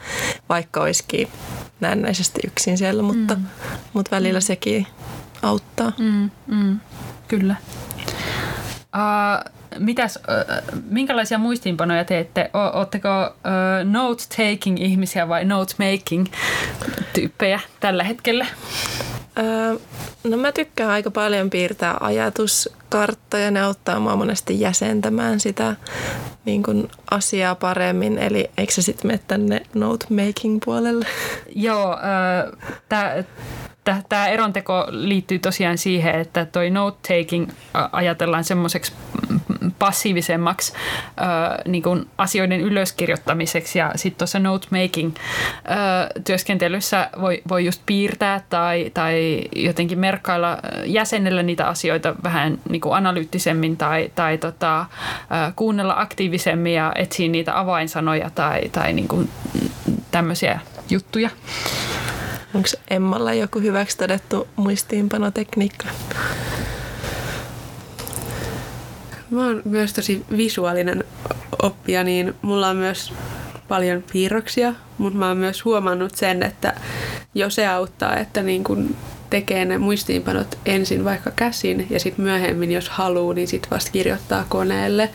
vaikka 0.48 0.80
olisikin 0.80 1.28
näennäisesti 1.80 2.40
yksin 2.46 2.78
siellä, 2.78 3.02
mutta, 3.02 3.34
mm. 3.34 3.44
mutta 3.92 4.16
välillä 4.16 4.38
mm. 4.38 4.42
sekin 4.42 4.86
auttaa. 5.42 5.92
Mm, 5.98 6.30
mm, 6.46 6.80
kyllä. 7.28 7.56
Uh, 8.96 9.52
mitäs, 9.78 10.18
minkälaisia 10.90 11.38
muistiinpanoja 11.38 12.04
teette? 12.04 12.50
Oletteko 12.72 13.08
note-taking 13.84 14.80
ihmisiä 14.80 15.28
vai 15.28 15.44
note-making 15.44 16.26
tyyppejä 17.12 17.60
tällä 17.80 18.04
hetkellä? 18.04 18.46
No 20.24 20.36
mä 20.36 20.52
tykkään 20.52 20.90
aika 20.90 21.10
paljon 21.10 21.50
piirtää 21.50 21.96
ajatuskarttoja. 22.00 23.50
Ne 23.50 23.62
auttaa 23.62 24.00
mua 24.00 24.16
monesti 24.16 24.60
jäsentämään 24.60 25.40
sitä 25.40 25.76
niin 26.44 26.62
kuin 26.62 26.88
asiaa 27.10 27.54
paremmin. 27.54 28.18
Eli 28.18 28.50
eikö 28.56 28.72
se 28.72 28.82
sitten 28.82 29.06
mene 29.06 29.20
tänne 29.28 29.62
note-making 29.74 30.58
puolelle? 30.64 31.06
Joo, 31.54 31.92
äh, 31.92 33.24
Tämä 34.08 34.28
eronteko 34.28 34.86
liittyy 34.88 35.38
tosiaan 35.38 35.78
siihen, 35.78 36.14
että 36.14 36.44
toi 36.44 36.70
note-taking 36.70 37.50
ajatellaan 37.92 38.44
semmoiseksi 38.44 38.92
passiivisemmaksi 39.78 40.72
niin 41.66 41.82
kuin 41.82 42.08
asioiden 42.18 42.60
ylöskirjoittamiseksi 42.60 43.78
ja 43.78 43.92
sitten 43.96 44.18
tuossa 44.18 44.38
note-making 44.38 45.12
ö, 45.16 46.20
työskentelyssä 46.24 47.10
voi, 47.20 47.42
voi 47.48 47.64
just 47.64 47.82
piirtää 47.86 48.40
tai, 48.50 48.90
tai 48.94 49.44
jotenkin 49.56 49.98
merkkailla, 49.98 50.58
jäsenellä 50.84 51.42
niitä 51.42 51.66
asioita 51.66 52.14
vähän 52.22 52.58
niin 52.68 52.80
kuin 52.80 52.94
analyyttisemmin 52.94 53.76
tai, 53.76 54.10
tai 54.14 54.38
tota, 54.38 54.86
kuunnella 55.56 55.94
aktiivisemmin 55.96 56.74
ja 56.74 56.92
etsiä 56.94 57.28
niitä 57.28 57.58
avainsanoja 57.58 58.30
tai, 58.30 58.68
tai 58.72 58.92
niin 58.92 59.08
kuin 59.08 59.30
tämmöisiä 60.10 60.60
juttuja. 60.90 61.30
Onko 62.54 62.68
Emmalla 62.90 63.34
joku 63.34 63.60
hyväksi 63.60 63.98
todettu 63.98 64.48
muistiinpanotekniikka? 64.56 65.86
Mä 69.30 69.46
oon 69.46 69.62
myös 69.64 69.92
tosi 69.92 70.24
visuaalinen 70.36 71.04
oppija, 71.62 72.04
niin 72.04 72.34
mulla 72.42 72.68
on 72.68 72.76
myös 72.76 73.12
paljon 73.68 74.04
piirroksia, 74.12 74.74
mutta 74.98 75.18
mä 75.18 75.28
oon 75.28 75.36
myös 75.36 75.64
huomannut 75.64 76.14
sen, 76.14 76.42
että 76.42 76.74
jos 77.34 77.54
se 77.54 77.66
auttaa, 77.66 78.16
että 78.16 78.42
niin 78.42 78.64
kun 78.64 78.96
tekee 79.30 79.64
ne 79.64 79.78
muistiinpanot 79.78 80.58
ensin 80.66 81.04
vaikka 81.04 81.30
käsin 81.30 81.86
ja 81.90 82.00
sitten 82.00 82.24
myöhemmin, 82.24 82.72
jos 82.72 82.88
haluaa, 82.88 83.34
niin 83.34 83.48
sitten 83.48 83.70
vasta 83.70 83.90
kirjoittaa 83.90 84.44
koneelle. 84.48 85.10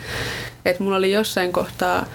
Et 0.66 0.80
mulla 0.80 0.98
oli 0.98 1.12
jossain 1.12 1.54
kohtaa 1.54 2.06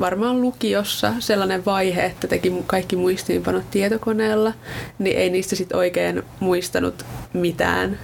varmaan 0.00 0.40
lukiossa 0.40 1.14
sellainen 1.18 1.64
vaihe, 1.64 2.04
että 2.04 2.28
teki 2.28 2.52
kaikki 2.66 2.96
muistiinpanot 2.96 3.70
tietokoneella, 3.70 4.52
niin 4.98 5.18
ei 5.18 5.30
niistä 5.30 5.56
sitten 5.56 5.78
oikein 5.78 6.22
muistanut 6.40 7.04
mitään 7.32 7.98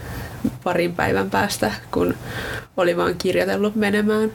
parin 0.64 0.94
päivän 0.94 1.30
päästä, 1.30 1.72
kun 1.90 2.14
oli 2.76 2.96
vaan 2.96 3.14
kirjoitellut 3.18 3.74
menemään, 3.76 4.32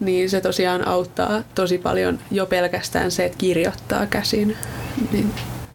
niin 0.00 0.30
se 0.30 0.40
tosiaan 0.40 0.88
auttaa 0.88 1.42
tosi 1.54 1.78
paljon 1.78 2.18
jo 2.30 2.46
pelkästään 2.46 3.10
se, 3.10 3.24
että 3.24 3.38
kirjoittaa 3.38 4.06
käsin. 4.06 4.56
Niin. 5.12 5.32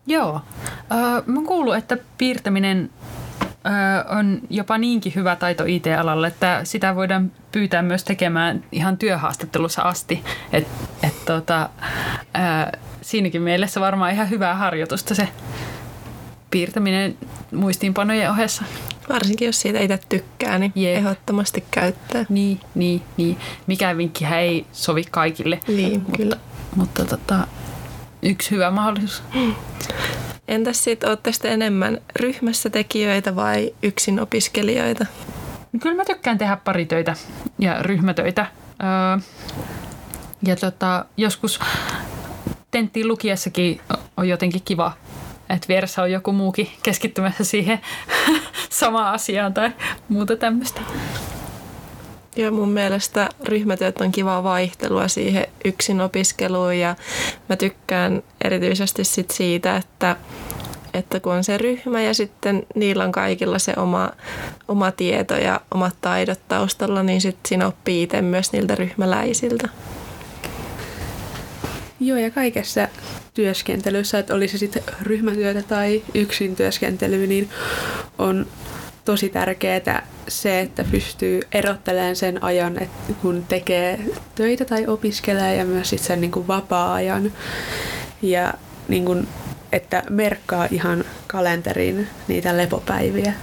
Joo. 0.08 0.42
Äh, 0.92 1.24
mä 1.26 1.42
kuullut, 1.48 1.76
että 1.76 1.98
piirtäminen 2.18 2.90
on 4.10 4.42
jopa 4.50 4.78
niinkin 4.78 5.16
hyvä 5.16 5.36
taito 5.36 5.64
IT-alalle, 5.68 6.28
että 6.28 6.62
sitä 6.64 6.96
voidaan 6.96 7.32
pyytää 7.52 7.82
myös 7.82 8.04
tekemään 8.04 8.64
ihan 8.72 8.98
työhaastattelussa 8.98 9.82
asti. 9.82 10.24
Et, 10.54 10.68
et 11.04 11.26
tota, 11.26 11.70
äh, 12.36 12.72
siinäkin 13.02 13.42
mielessä 13.42 13.82
varmaan 13.82 14.14
ihan 14.14 14.30
hyvää 14.30 14.56
harjoitusta 14.56 15.16
se 15.16 15.28
piirtäminen 16.52 17.18
muistiinpanojen 17.52 18.32
ohessa. 18.32 18.64
Varsinkin 19.10 19.46
jos 19.46 19.62
siitä 19.62 19.80
itse 19.80 20.00
tykkää, 20.10 20.60
niin 20.60 20.72
Jep. 20.76 20.98
ehdottomasti 20.98 21.64
käyttää. 21.72 22.26
Niin, 22.30 22.60
niin, 22.76 23.02
niin. 23.18 23.38
Mikään 23.68 23.98
vinkki 23.98 24.26
ei 24.26 24.66
sovi 24.72 25.04
kaikille. 25.12 25.60
Niin, 25.68 26.00
mutta, 26.02 26.18
kyllä. 26.18 26.38
Mutta 26.76 27.06
tota, 27.06 27.48
yksi 28.22 28.52
hyvä 28.52 28.72
mahdollisuus. 28.72 29.24
Entäs 30.52 30.84
sitten, 30.84 31.10
olette 31.10 31.32
sitten 31.32 31.52
enemmän 31.52 31.98
ryhmässä 32.16 32.70
tekijöitä 32.70 33.36
vai 33.36 33.76
yksin 33.84 34.20
opiskelijoita? 34.20 35.06
Kyllä 35.82 35.96
mä 35.96 36.06
tykkään 36.06 36.38
tehdä 36.38 36.58
paritöitä 36.64 37.16
ja 37.60 37.84
ryhmätöitä. 37.84 38.46
Öö, 38.84 39.20
ja 40.46 40.56
tota, 40.56 41.06
joskus 41.18 41.60
tenttiin 42.72 43.08
lukiessakin 43.08 43.82
on 44.18 44.30
jotenkin 44.30 44.62
kiva 44.66 44.92
että 45.50 45.68
vieressä 45.68 46.02
on 46.02 46.12
joku 46.12 46.32
muukin 46.32 46.70
keskittymässä 46.84 47.44
siihen 47.44 47.80
samaan 48.70 49.14
asiaan 49.14 49.54
tai 49.54 49.72
muuta 50.10 50.36
tämmöistä. 50.36 50.82
Joo, 52.36 52.52
mun 52.52 52.70
mielestä 52.70 53.30
ryhmätyöt 53.44 54.02
on 54.02 54.12
kivaa 54.12 54.44
vaihtelua 54.44 55.08
siihen 55.08 55.48
yksin 55.66 56.02
opiskeluun 56.02 56.78
ja 56.78 56.96
mä 57.50 57.56
tykkään 57.56 58.24
erityisesti 58.44 59.04
sit 59.04 59.32
siitä, 59.32 59.78
että, 59.78 60.16
että 60.94 61.20
kun 61.20 61.34
on 61.34 61.44
se 61.44 61.58
ryhmä 61.58 62.02
ja 62.02 62.14
sitten 62.14 62.64
niillä 62.76 63.04
on 63.04 63.12
kaikilla 63.12 63.60
se 63.60 63.74
oma, 63.78 64.12
oma 64.68 64.92
tieto 64.92 65.36
ja 65.36 65.62
omat 65.74 65.96
taidot 66.02 66.40
taustalla, 66.48 67.04
niin 67.04 67.22
sitten 67.22 67.50
siinä 67.50 67.68
oppii 67.68 68.04
itse 68.04 68.22
myös 68.22 68.54
niiltä 68.54 68.76
ryhmäläisiltä. 68.76 69.70
Joo, 72.00 72.18
ja 72.18 72.32
kaikessa 72.32 72.88
työskentelyssä, 73.34 74.20
että 74.20 74.34
olisi 74.34 74.58
sitten 74.58 74.84
ryhmätyötä 75.02 75.62
tai 75.62 76.04
yksin 76.14 76.56
työskentely, 76.56 77.28
niin 77.28 77.50
on 78.18 78.48
tosi 79.06 79.30
tärkeää 79.30 80.08
se, 80.28 80.60
että 80.60 80.84
pystyy 80.92 81.40
erottelemaan 81.52 82.16
sen 82.16 82.44
ajan, 82.44 82.82
että 82.82 83.14
kun 83.22 83.46
tekee 83.48 84.00
töitä 84.36 84.66
tai 84.66 84.88
opiskelee 84.88 85.56
ja 85.56 85.66
myös 85.66 85.90
sitten 85.90 86.08
sen 86.08 86.22
niin 86.22 86.32
kuin 86.32 86.48
vapaa-ajan. 86.48 87.32
Ja 88.22 88.54
niin 88.88 89.06
kuin, 89.06 89.28
että 89.72 90.04
merkkaa 90.10 90.68
ihan 90.72 91.06
kalenteriin 91.28 92.08
niitä 92.28 92.58
lepopäiviä. 92.58 93.34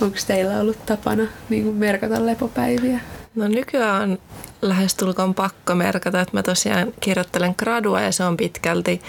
onko 0.00 0.16
teillä 0.26 0.60
ollut 0.60 0.86
tapana 0.86 1.26
niin 1.48 1.64
kuin 1.64 1.76
merkata 1.76 2.26
lepopäiviä? 2.26 3.00
No 3.34 3.48
nykyään 3.48 4.02
on 4.02 4.18
lähestulkoon 4.62 5.34
pakko 5.34 5.74
merkata, 5.74 6.20
että 6.20 6.36
mä 6.36 6.42
tosiaan 6.42 6.92
kirjoittelen 7.00 7.54
gradua 7.58 8.00
ja 8.00 8.12
se 8.12 8.24
on 8.24 8.36
pitkälti 8.36 9.02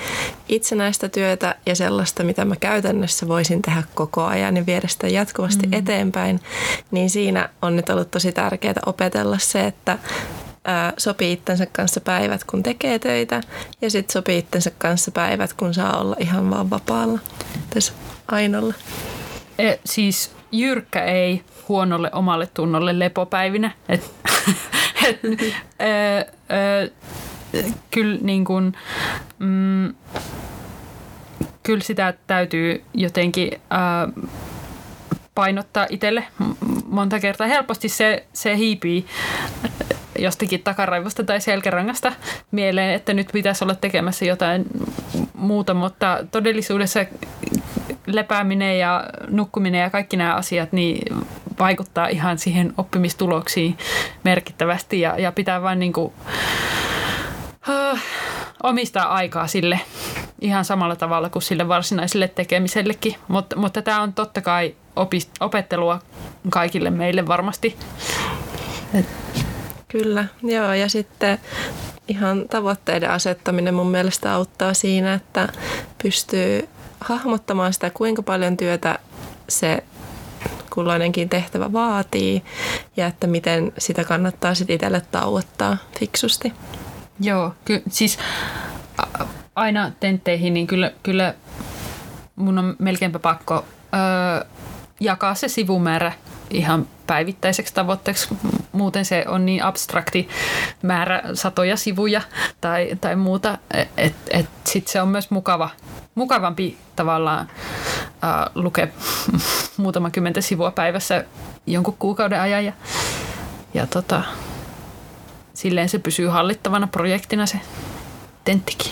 itsenäistä 0.50 1.10
työtä 1.10 1.56
ja 1.66 1.76
sellaista, 1.76 2.24
mitä 2.24 2.46
mä 2.46 2.56
käytännössä 2.56 3.28
voisin 3.28 3.62
tehdä 3.62 3.84
koko 3.96 4.24
ajan 4.24 4.58
ja 4.58 4.66
viedä 4.66 4.88
sitä 4.88 5.08
jatkuvasti 5.08 5.68
mm. 5.68 5.74
eteenpäin. 5.74 6.40
Niin 6.92 7.10
siinä 7.10 7.50
on 7.62 7.76
nyt 7.76 7.90
ollut 7.90 8.12
tosi 8.12 8.32
tärkeää 8.32 8.74
opetella 8.86 9.38
se, 9.40 9.68
että 9.68 9.98
sopii 10.98 11.34
itsensä 11.34 11.66
kanssa 11.66 12.02
päivät, 12.02 12.44
kun 12.44 12.64
tekee 12.64 13.00
töitä 13.00 13.42
ja 13.82 13.90
sitten 13.90 14.14
sopii 14.14 14.38
itsensä 14.38 14.72
kanssa 14.78 15.12
päivät, 15.12 15.54
kun 15.54 15.74
saa 15.74 16.02
olla 16.02 16.16
ihan 16.20 16.50
vaan 16.50 16.70
vapaalla 16.70 17.20
tässä 17.70 17.94
Ainolla. 18.28 18.74
E, 19.60 19.74
siis 19.86 20.32
jyrkkä 20.52 21.04
ei 21.04 21.44
huonolle 21.70 22.10
omalle 22.14 22.48
tunnolle 22.54 23.00
lepopäivinä. 23.00 23.72
Et, 23.90 24.12
et, 25.10 25.20
ö, 25.82 26.32
ö, 26.52 26.92
kyllä 27.92 28.18
niin 28.22 28.46
kuin, 28.46 28.74
mm, 29.40 29.94
kyllä 31.64 31.84
sitä 31.84 32.14
täytyy 32.28 32.84
jotenkin 32.94 33.52
ö, 33.54 34.22
painottaa 35.36 35.88
itselle 35.90 36.24
monta 36.86 37.20
kertaa. 37.20 37.48
Helposti 37.48 37.90
se, 37.90 38.26
se 38.34 38.58
hiipii 38.58 39.06
jostakin 40.20 40.64
takaraivosta 40.64 41.24
tai 41.24 41.42
selkärangasta 41.42 42.14
mieleen, 42.52 42.94
että 42.94 43.14
nyt 43.14 43.30
pitäisi 43.34 43.64
olla 43.64 43.76
tekemässä 43.76 44.26
jotain 44.26 44.66
muuta, 45.34 45.74
mutta 45.74 46.20
todellisuudessa 46.32 47.06
lepääminen 48.06 48.80
ja 48.80 49.04
nukkuminen 49.30 49.82
ja 49.82 49.90
kaikki 49.90 50.18
nämä 50.18 50.36
asiat 50.36 50.72
niin 50.72 51.26
vaikuttaa 51.60 52.08
ihan 52.08 52.38
siihen 52.38 52.74
oppimistuloksiin 52.78 53.78
merkittävästi 54.24 55.02
ja, 55.02 55.20
ja 55.20 55.32
pitää 55.32 55.62
vain 55.62 55.80
niin 55.80 55.94
kuin, 55.94 56.14
uh, 57.70 58.00
omistaa 58.64 59.14
aikaa 59.14 59.48
sille 59.48 59.80
ihan 60.42 60.66
samalla 60.66 60.96
tavalla 60.96 61.30
kuin 61.30 61.44
sille 61.44 61.68
varsinaiselle 61.68 62.28
tekemisellekin. 62.28 63.16
Mut, 63.28 63.46
mutta 63.56 63.82
tämä 63.82 64.02
on 64.02 64.14
totta 64.14 64.42
kai 64.42 64.76
opist, 64.96 65.30
opettelua 65.40 66.00
kaikille 66.50 66.90
meille 66.90 67.28
varmasti. 67.28 67.76
Et. 68.94 69.06
Kyllä, 69.88 70.26
joo 70.44 70.74
ja 70.74 70.90
sitten 70.90 71.40
ihan 72.08 72.46
tavoitteiden 72.50 73.12
asettaminen 73.12 73.74
mun 73.74 73.92
mielestä 73.92 74.34
auttaa 74.34 74.74
siinä, 74.74 75.14
että 75.14 75.50
pystyy 76.04 76.70
hahmottamaan 77.00 77.74
sitä, 77.74 77.90
kuinka 77.90 78.22
paljon 78.22 78.58
työtä 78.58 79.00
se 79.50 79.84
kulloinenkin 80.76 81.30
tehtävä 81.30 81.74
vaatii 81.74 82.44
ja 82.98 83.08
että 83.08 83.28
miten 83.28 83.74
sitä 83.78 84.04
kannattaa 84.04 84.56
sitten 84.56 84.74
itselle 84.74 85.02
tauottaa 85.12 85.78
fiksusti. 86.00 86.54
Joo, 87.20 87.54
ky- 87.66 87.84
siis 87.90 88.20
aina 89.56 89.92
tentteihin, 90.00 90.54
niin 90.54 90.68
kyllä, 90.68 90.92
kyllä 91.04 91.34
mun 92.36 92.60
on 92.60 92.76
melkeinpä 92.80 93.20
pakko 93.20 93.66
öö, 93.94 94.46
jakaa 95.00 95.36
se 95.36 95.48
sivumäärä 95.48 96.12
ihan 96.50 96.88
päivittäiseksi 97.08 97.74
tavoitteeksi. 97.74 98.28
Muuten 98.72 99.06
se 99.06 99.26
on 99.28 99.46
niin 99.46 99.64
abstrakti 99.64 100.30
määrä 100.82 101.22
satoja 101.34 101.78
sivuja 101.78 102.22
tai, 102.62 102.90
tai 103.02 103.16
muuta, 103.16 103.58
että 103.98 104.20
et, 104.32 104.46
sitten 104.66 104.92
se 104.92 105.02
on 105.02 105.08
myös 105.08 105.32
mukava 105.32 105.70
mukavampi 106.16 106.78
tavallaan 106.96 107.50
äh, 108.24 108.52
lukea 108.56 108.88
muutama 109.78 110.10
kymmentä 110.10 110.42
sivua 110.42 110.72
päivässä 110.72 111.26
jonkun 111.68 111.96
kuukauden 112.00 112.42
ajan 112.42 112.66
ja, 112.66 112.74
ja 113.74 113.88
tota, 113.88 114.24
silleen 115.54 115.90
se 115.90 116.00
pysyy 116.00 116.28
hallittavana 116.28 116.88
projektina 116.88 117.46
se 117.46 117.60
tenttikin. 118.44 118.92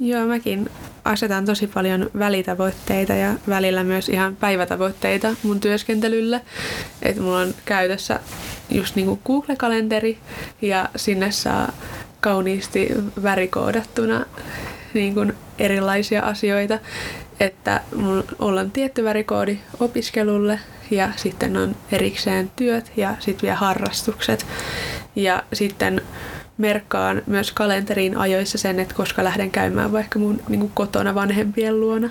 Joo, 0.00 0.26
mäkin 0.26 0.70
asetan 1.04 1.44
tosi 1.46 1.66
paljon 1.66 2.10
välitavoitteita 2.18 3.12
ja 3.12 3.34
välillä 3.48 3.84
myös 3.84 4.08
ihan 4.08 4.36
päivätavoitteita 4.36 5.34
mun 5.42 5.60
työskentelylle. 5.60 6.40
Että 7.02 7.22
mulla 7.22 7.38
on 7.38 7.54
käytössä 7.64 8.20
just 8.70 8.96
niin 8.96 9.06
kuin 9.06 9.20
Google-kalenteri 9.24 10.18
ja 10.62 10.88
sinne 10.96 11.30
saa 11.30 11.72
kauniisti 12.20 12.88
värikoodattuna 13.22 14.26
niin 14.94 15.14
kuin 15.14 15.32
erilaisia 15.58 16.22
asioita. 16.22 16.78
Että 17.40 17.80
mulla 18.38 18.60
on 18.60 18.70
tietty 18.70 19.04
värikoodi 19.04 19.58
opiskelulle 19.80 20.60
ja 20.90 21.08
sitten 21.16 21.56
on 21.56 21.76
erikseen 21.92 22.50
työt 22.56 22.92
ja 22.96 23.14
sitten 23.18 23.42
vielä 23.42 23.56
harrastukset. 23.56 24.46
Ja 25.16 25.42
sitten 25.52 26.02
merkkaan 26.58 27.22
myös 27.26 27.52
kalenteriin 27.52 28.16
ajoissa 28.16 28.58
sen, 28.58 28.80
että 28.80 28.94
koska 28.94 29.24
lähden 29.24 29.50
käymään 29.50 29.92
vaikka 29.92 30.18
mun 30.18 30.40
niin 30.48 30.60
kuin 30.60 30.72
kotona 30.74 31.14
vanhempien 31.14 31.80
luona. 31.80 32.10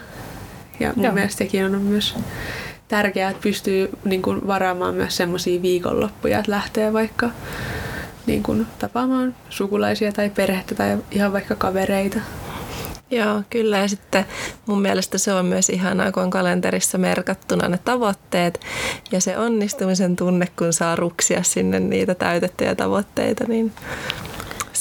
Ja 0.80 0.94
mun 0.96 1.06
Joo. 1.06 1.14
mielestä 1.14 1.38
sekin 1.38 1.66
on 1.66 1.82
myös 1.82 2.16
tärkeää, 2.88 3.30
että 3.30 3.44
pystyy 3.44 3.90
niin 4.04 4.22
kuin 4.22 4.48
varaamaan 4.48 4.96
myös 4.96 5.18
semmoisia 5.18 5.62
viikonloppuja, 5.62 6.40
että 6.40 6.52
lähtee 6.52 6.94
vaikka 6.94 7.30
niin 8.26 8.44
kuin 8.44 8.68
tapaamaan 8.80 9.36
sukulaisia 9.50 10.12
tai 10.12 10.30
perhettä 10.30 10.76
tai 10.76 10.98
ihan 11.12 11.34
vaikka 11.34 11.56
kavereita. 11.56 12.20
Joo, 13.12 13.44
kyllä. 13.50 13.78
Ja 13.78 13.88
sitten 13.88 14.26
mun 14.66 14.82
mielestä 14.82 15.18
se 15.18 15.34
on 15.34 15.46
myös 15.46 15.70
ihanaa, 15.70 16.12
kun 16.12 16.24
on 16.24 16.30
kalenterissa 16.30 16.98
merkattuna 16.98 17.70
ne 17.70 17.80
tavoitteet 17.86 18.60
ja 19.12 19.22
se 19.22 19.38
onnistumisen 19.38 20.16
tunne, 20.16 20.48
kun 20.58 20.74
saa 20.74 20.96
ruksia 20.96 21.44
sinne 21.44 21.80
niitä 21.80 22.16
täytettyjä 22.16 22.76
tavoitteita, 22.76 23.44
niin 23.48 23.72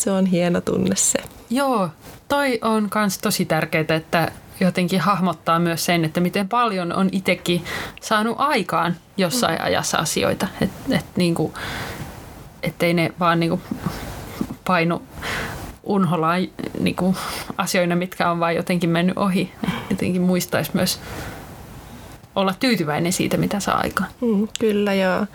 se 0.02 0.10
on 0.10 0.26
hieno 0.26 0.60
tunne 0.60 0.96
se. 0.96 1.18
Joo, 1.50 1.88
toi 2.28 2.58
on 2.62 2.90
myös 2.94 3.18
tosi 3.18 3.44
tärkeää, 3.44 3.84
että 3.88 4.32
jotenkin 4.60 5.00
hahmottaa 5.00 5.58
myös 5.58 5.84
sen, 5.84 6.04
että 6.04 6.20
miten 6.20 6.48
paljon 6.48 6.92
on 6.92 7.08
itsekin 7.12 7.64
saanut 8.00 8.36
aikaan 8.38 8.96
jossain 9.16 9.58
mm. 9.58 9.64
ajassa 9.64 9.98
asioita. 9.98 10.46
Että 10.60 10.96
et, 10.96 11.04
niinku, 11.16 11.54
ettei 12.62 12.94
ne 12.94 13.12
vaan 13.20 13.40
niinku 13.40 13.60
painu 14.66 15.02
unholaan 15.82 16.48
niinku, 16.80 17.16
asioina, 17.58 17.96
mitkä 17.96 18.30
on 18.30 18.40
vain 18.40 18.56
jotenkin 18.56 18.90
mennyt 18.90 19.18
ohi. 19.18 19.52
Jotenkin 19.90 20.22
muistaisi 20.22 20.70
myös 20.74 21.00
olla 22.36 22.54
tyytyväinen 22.60 23.12
siitä, 23.12 23.36
mitä 23.36 23.60
saa 23.60 23.80
aikaan. 23.80 24.10
Mm, 24.20 24.48
kyllä 24.60 24.94
joo. 24.94 25.26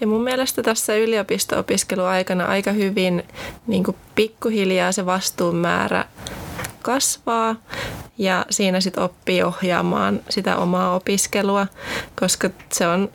Ja 0.00 0.06
mun 0.06 0.24
mielestä 0.24 0.62
tässä 0.62 0.96
yliopisto-opiskeluaikana 0.96 2.46
aika 2.46 2.72
hyvin 2.72 3.22
niin 3.66 3.84
kuin 3.84 3.96
pikkuhiljaa 4.14 4.92
se 4.92 5.06
vastuunmäärä 5.06 6.04
kasvaa 6.82 7.56
ja 8.18 8.46
siinä 8.50 8.80
sitten 8.80 9.02
oppii 9.02 9.42
ohjaamaan 9.42 10.20
sitä 10.28 10.56
omaa 10.56 10.94
opiskelua, 10.94 11.66
koska 12.20 12.50
se 12.72 12.88
on 12.88 13.08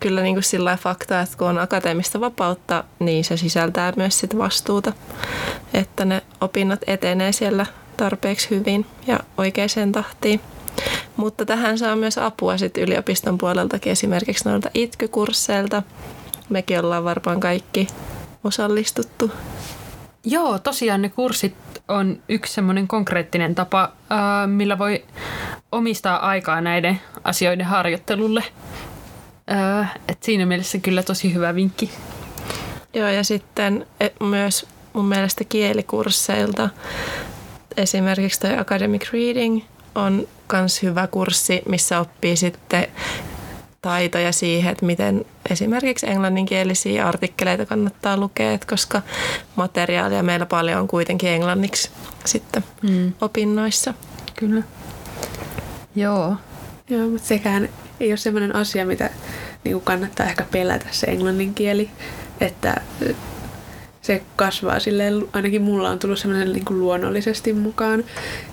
kyllä 0.00 0.22
niin 0.22 0.34
kuin 0.34 0.44
sillä 0.44 0.78
fakta, 0.82 1.20
että 1.20 1.36
kun 1.38 1.48
on 1.48 1.58
akateemista 1.58 2.20
vapautta, 2.20 2.84
niin 2.98 3.24
se 3.24 3.36
sisältää 3.36 3.92
myös 3.96 4.20
sit 4.20 4.38
vastuuta, 4.38 4.92
että 5.74 6.04
ne 6.04 6.22
opinnot 6.40 6.80
etenee 6.86 7.32
siellä 7.32 7.66
tarpeeksi 7.96 8.50
hyvin 8.50 8.86
ja 9.06 9.20
oikeaan 9.38 9.92
tahtiin. 9.92 10.40
Mutta 11.16 11.44
tähän 11.44 11.78
saa 11.78 11.96
myös 11.96 12.18
apua 12.18 12.58
sit 12.58 12.78
yliopiston 12.78 13.38
puoleltakin 13.38 13.92
esimerkiksi 13.92 14.48
noilta 14.48 14.70
itkykursseilta. 14.74 15.82
Mekin 16.48 16.78
ollaan 16.80 17.04
varmaan 17.04 17.40
kaikki 17.40 17.86
osallistuttu. 18.44 19.30
Joo, 20.24 20.58
tosiaan 20.58 21.02
ne 21.02 21.08
kurssit 21.08 21.54
on 21.88 22.18
yksi 22.28 22.52
semmoinen 22.52 22.88
konkreettinen 22.88 23.54
tapa, 23.54 23.92
millä 24.46 24.78
voi 24.78 25.04
omistaa 25.72 26.28
aikaa 26.28 26.60
näiden 26.60 27.00
asioiden 27.24 27.66
harjoittelulle. 27.66 28.44
Et 30.08 30.22
siinä 30.22 30.46
mielessä 30.46 30.78
kyllä 30.78 31.02
tosi 31.02 31.34
hyvä 31.34 31.54
vinkki. 31.54 31.90
Joo, 32.94 33.08
ja 33.08 33.24
sitten 33.24 33.86
e, 34.00 34.08
myös 34.20 34.66
mun 34.92 35.04
mielestä 35.04 35.44
kielikursseilta 35.44 36.68
esimerkiksi 37.76 38.40
toi 38.40 38.58
Academic 38.58 39.12
Reading 39.12 39.62
on 39.94 40.28
myös 40.56 40.82
hyvä 40.82 41.06
kurssi, 41.06 41.62
missä 41.68 42.00
oppii 42.00 42.36
sitten 42.36 42.86
taitoja 43.82 44.32
siihen, 44.32 44.72
että 44.72 44.86
miten 44.86 45.24
esimerkiksi 45.50 46.10
englanninkielisiä 46.10 47.08
artikkeleita 47.08 47.66
kannattaa 47.66 48.16
lukea, 48.16 48.52
että 48.52 48.66
koska 48.66 49.02
materiaalia 49.56 50.22
meillä 50.22 50.46
paljon 50.46 50.80
on 50.80 50.88
kuitenkin 50.88 51.30
englanniksi 51.30 51.90
sitten 52.24 52.64
mm. 52.82 53.12
opinnoissa. 53.20 53.94
Kyllä. 54.36 54.62
Joo. 55.96 56.36
Joo, 56.90 57.08
mutta 57.08 57.28
sekään 57.28 57.68
ei 58.00 58.10
ole 58.10 58.16
sellainen 58.16 58.56
asia, 58.56 58.86
mitä 58.86 59.10
niin 59.64 59.80
kannattaa 59.80 60.26
ehkä 60.26 60.46
pelätä 60.50 60.86
se 60.90 61.06
englannin 61.06 61.54
kieli, 61.54 61.90
että 62.40 62.80
se 64.08 64.22
kasvaa 64.36 64.80
silleen, 64.80 65.24
ainakin 65.32 65.62
mulla 65.62 65.90
on 65.90 65.98
tullut 65.98 66.18
semmoinen 66.18 66.52
niin 66.52 66.64
kuin 66.64 66.80
luonnollisesti 66.80 67.52
mukaan, 67.52 68.04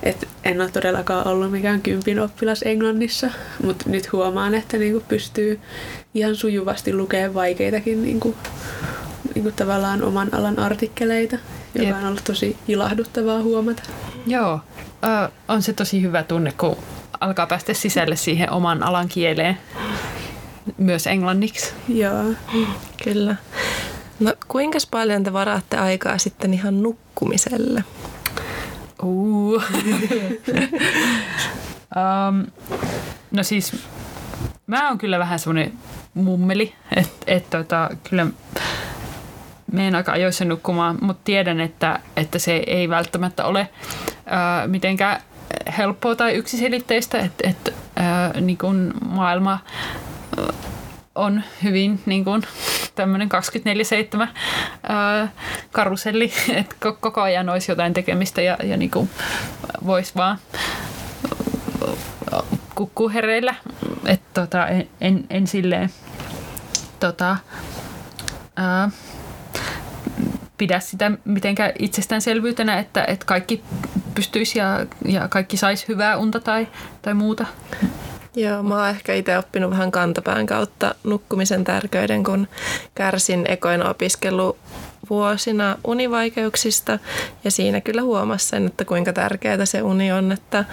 että 0.03 0.27
en 0.43 0.61
ole 0.61 0.69
todellakaan 0.69 1.27
ollut 1.27 1.51
mikään 1.51 1.81
kympin 1.81 2.19
oppilas 2.19 2.63
Englannissa, 2.63 3.29
mutta 3.63 3.89
nyt 3.89 4.11
huomaan, 4.11 4.55
että 4.55 4.77
niin 4.77 4.91
kuin 4.91 5.03
pystyy 5.07 5.59
ihan 6.13 6.35
sujuvasti 6.35 6.93
lukemaan 6.93 7.33
vaikeitakin 7.33 8.03
niin 8.03 8.19
kuin, 8.19 8.35
niin 9.35 9.43
kuin 9.43 9.55
tavallaan 9.55 10.03
oman 10.03 10.33
alan 10.33 10.59
artikkeleita, 10.59 11.37
joka 11.75 11.87
Jep. 11.87 11.97
on 11.97 12.07
ollut 12.07 12.23
tosi 12.23 12.57
ilahduttavaa 12.67 13.41
huomata. 13.41 13.83
Joo, 14.27 14.59
ö, 15.03 15.29
on 15.47 15.61
se 15.61 15.73
tosi 15.73 16.01
hyvä 16.01 16.23
tunne, 16.23 16.53
kun 16.57 16.77
alkaa 17.19 17.47
päästä 17.47 17.73
sisälle 17.73 18.15
siihen 18.15 18.51
oman 18.51 18.83
alan 18.83 19.07
kieleen 19.07 19.57
myös 20.77 21.07
englanniksi. 21.07 21.73
Joo. 21.87 22.23
Kyllä. 23.03 23.35
Kuinka 24.47 24.77
paljon 24.91 25.23
te 25.23 25.34
varaatte 25.34 25.77
aikaa 25.77 26.17
sitten 26.17 26.53
ihan 26.53 26.84
nukkumiselle? 26.84 27.84
Uh. 29.03 29.63
um, 31.95 32.45
no 33.31 33.43
siis 33.43 33.75
mä 34.67 34.88
oon 34.88 34.97
kyllä 34.97 35.19
vähän 35.19 35.39
semmoinen 35.39 35.73
mummeli, 36.13 36.75
että 36.95 37.15
et, 37.27 37.49
tota, 37.49 37.89
kyllä 38.10 38.27
menen 39.71 39.95
aika 39.95 40.12
ajoissa 40.12 40.45
nukkumaan, 40.45 40.97
mutta 41.01 41.21
tiedän, 41.23 41.62
että, 41.62 41.99
että 42.15 42.39
se 42.39 42.63
ei 42.67 42.89
välttämättä 42.89 43.45
ole 43.45 43.69
ää, 44.25 44.67
mitenkään 44.67 45.21
helppoa 45.77 46.15
tai 46.15 46.34
yksiselitteistä, 46.34 47.29
että, 47.43 47.71
ää, 47.95 48.41
niin 48.41 48.58
kun 48.58 48.93
maailma 49.05 49.60
on 51.15 51.43
hyvin 51.63 51.99
niin 52.06 52.25
kuin, 52.25 52.43
tämmöinen 52.95 53.30
24-7 54.23 54.28
ää, 54.84 55.32
karuselli, 55.71 56.34
että 56.56 56.75
koko 56.99 57.21
ajan 57.21 57.49
olisi 57.49 57.71
jotain 57.71 57.93
tekemistä 57.93 58.41
ja, 58.41 58.58
ja 58.63 58.78
niin 58.78 58.91
kuin 58.91 59.10
voisi 59.86 60.12
vaan 60.15 60.38
kukkuu 62.75 63.10
hereillä. 63.10 63.56
Että 64.06 64.41
tota, 64.41 64.67
en, 64.67 64.88
en, 65.01 65.25
en 65.30 65.47
silleen 65.47 65.89
tota, 66.99 67.38
ää, 68.56 68.89
pidä 70.58 70.80
sitä 70.80 71.12
mitenkään 71.25 71.71
itsestäänselvyytenä, 71.80 72.80
että, 72.80 73.06
että 73.08 73.25
kaikki 73.25 73.63
pystyisi 74.15 74.60
ja, 74.60 74.86
ja 75.06 75.28
kaikki 75.28 75.58
saisi 75.58 75.88
hyvää 75.88 76.17
unta 76.17 76.39
tai, 76.39 76.67
tai 77.01 77.13
muuta. 77.13 77.45
Joo, 78.36 78.63
mä 78.63 78.76
oon 78.76 78.89
ehkä 78.89 79.13
itse 79.13 79.38
oppinut 79.38 79.71
vähän 79.71 79.91
kantapään 79.91 80.45
kautta 80.45 80.95
nukkumisen 81.04 81.63
tärkeyden, 81.63 82.24
kun 82.24 82.48
kärsin 82.95 83.45
ekoina 83.48 83.89
opiskelu 83.89 84.58
vuosina 85.10 85.78
univaikeuksista. 85.84 87.00
Ja 87.43 87.52
siinä 87.52 87.82
kyllä 87.82 88.02
huomasin 88.02 88.50
sen, 88.50 88.65
että 88.65 88.86
kuinka 88.86 89.13
tärkeää 89.13 89.65
se 89.65 89.82
uni 89.82 90.12
on, 90.12 90.32
että, 90.32 90.65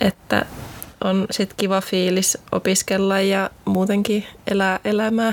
että 0.00 0.46
on 1.04 1.26
sit 1.30 1.54
kiva 1.54 1.80
fiilis 1.80 2.38
opiskella 2.52 3.20
ja 3.20 3.50
muutenkin 3.64 4.26
elää 4.50 4.80
elämää, 4.84 5.32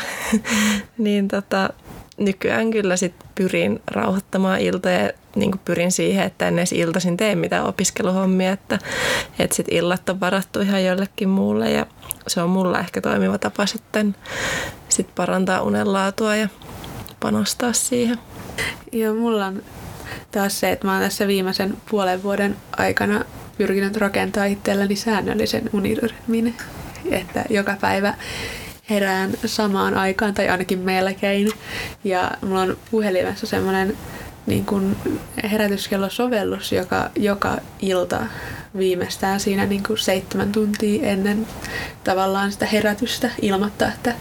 niin 0.98 1.28
tota, 1.28 1.70
nykyään 2.18 2.72
kyllä 2.72 2.98
sit 2.98 3.14
pyrin 3.36 3.82
rauhoittamaan 3.88 4.60
iltoja 4.60 5.12
niin 5.40 5.60
pyrin 5.66 5.92
siihen, 5.92 6.26
että 6.26 6.48
en 6.48 6.60
edes 6.60 6.72
iltaisin 6.72 7.18
tee 7.18 7.36
mitään 7.36 7.66
opiskeluhommia, 7.66 8.52
että, 8.52 8.80
että 9.40 9.56
sit 9.56 9.68
illat 9.72 10.10
on 10.10 10.20
varattu 10.20 10.60
ihan 10.60 10.86
jollekin 10.86 11.30
muulle 11.30 11.72
ja 11.72 11.86
se 12.28 12.42
on 12.42 12.50
mulla 12.50 12.80
ehkä 12.80 13.02
toimiva 13.02 13.38
tapa 13.38 13.66
sitten 13.66 14.16
sit 14.90 15.16
parantaa 15.16 15.62
unenlaatua 15.62 16.36
ja 16.36 16.50
panostaa 17.20 17.74
siihen. 17.74 18.18
Joo, 18.92 19.16
mulla 19.16 19.46
on 19.46 19.62
taas 20.32 20.60
se, 20.60 20.72
että 20.72 20.88
mä 20.88 20.94
oon 20.94 21.02
tässä 21.02 21.28
viimeisen 21.28 21.78
puolen 21.90 22.24
vuoden 22.24 22.56
aikana 22.78 23.26
pyrkinyt 23.58 23.98
rakentaa 23.98 24.46
itselleni 24.46 24.96
säännöllisen 24.96 25.70
unirytmin. 25.74 26.56
Että 27.12 27.46
joka 27.50 27.78
päivä 27.82 28.14
herään 28.90 29.32
samaan 29.46 29.94
aikaan 29.94 30.34
tai 30.34 30.50
ainakin 30.50 30.80
melkein. 30.80 31.52
Ja 32.04 32.32
mulla 32.42 32.62
on 32.62 32.78
puhelimessa 32.92 33.48
semmoinen 33.48 33.98
niin 34.48 34.66
kuin 34.66 34.98
herätyskellosovellus, 35.52 36.72
joka 36.72 37.10
joka 37.16 37.58
ilta 37.80 38.20
viimeistään 38.78 39.40
siinä 39.40 39.66
niin 39.66 39.84
kuin 39.84 39.98
seitsemän 39.98 40.52
tuntia 40.52 41.08
ennen 41.08 41.48
tavallaan 42.04 42.52
sitä 42.52 42.66
herätystä 42.66 43.30
ilmoittaa, 43.42 43.88
että 43.88 44.14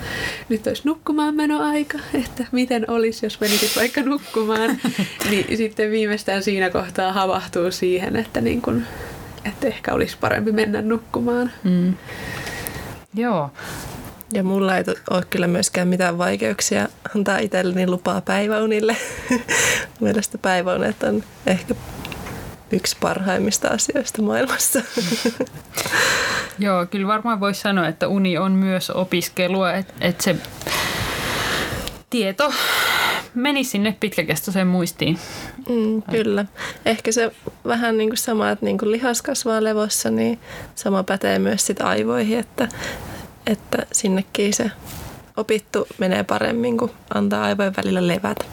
nyt 0.49 0.67
olisi 0.67 0.83
nukkumaan 0.85 1.35
menoaika, 1.35 1.99
että 2.15 2.45
miten 2.53 2.91
olisi, 2.91 3.27
jos 3.27 3.41
menisit 3.41 3.77
vaikka 3.77 4.03
nukkumaan. 4.03 4.81
niin 5.31 5.57
sitten 5.57 5.91
viimeistään 5.91 6.43
siinä 6.43 6.71
kohtaa 6.71 7.13
havahtuu 7.13 7.71
siihen, 7.71 8.17
että, 8.17 8.41
niin 8.41 8.63
kuin, 8.63 8.87
että 9.45 9.67
ehkä 9.67 9.95
olisi 9.95 10.17
parempi 10.21 10.53
mennä 10.53 10.83
nukkumaan. 10.83 11.53
Mm. 11.65 11.95
Joo. 13.15 13.51
Ja 14.33 14.45
mulla 14.45 14.77
ei 14.77 14.85
ole 15.11 15.23
kyllä 15.31 15.47
myöskään 15.47 15.89
mitään 15.89 16.19
vaikeuksia 16.19 16.89
antaa 17.17 17.39
itselleni 17.39 17.87
lupaa 17.87 18.21
päiväunille. 18.21 18.97
Mielestäni 20.01 20.41
päiväunet 20.43 21.03
on 21.03 21.25
ehkä 21.47 21.75
yksi 22.73 22.97
parhaimmista 23.01 23.69
asioista 23.69 24.23
maailmassa. 24.23 24.83
Joo, 26.59 26.87
kyllä 26.87 27.07
varmaan 27.07 27.41
voisi 27.41 27.61
sanoa, 27.61 27.89
että 27.89 28.09
uni 28.09 28.39
on 28.39 28.53
myös 28.53 28.91
opiskelua, 28.91 29.73
että 29.73 29.95
et 30.01 30.21
se 30.21 30.37
tieto 32.11 32.53
meni 33.35 33.65
sinne 33.65 33.97
pitkäkestoiseen 34.01 34.67
muistiin. 34.67 35.19
Mm, 35.69 36.03
kyllä. 36.03 36.45
Ehkä 36.87 37.13
se 37.13 37.33
vähän 37.67 37.99
niin 37.99 38.09
kuin 38.09 38.19
sama, 38.19 38.51
että 38.51 38.65
niin 38.65 38.79
kuin 38.79 38.93
lihas 38.93 39.23
kasvaa 39.23 39.65
levossa, 39.65 40.11
niin 40.11 40.39
sama 40.75 41.03
pätee 41.03 41.39
myös 41.39 41.67
sit 41.67 41.81
aivoihin, 41.81 42.39
että, 42.39 42.69
että 43.47 43.87
sinnekin 43.93 44.55
se 44.55 44.71
opittu 45.37 45.87
menee 45.99 46.25
paremmin, 46.25 46.79
kun 46.79 46.91
antaa 47.15 47.45
aivojen 47.45 47.77
välillä 47.77 48.07
levätä. 48.07 48.45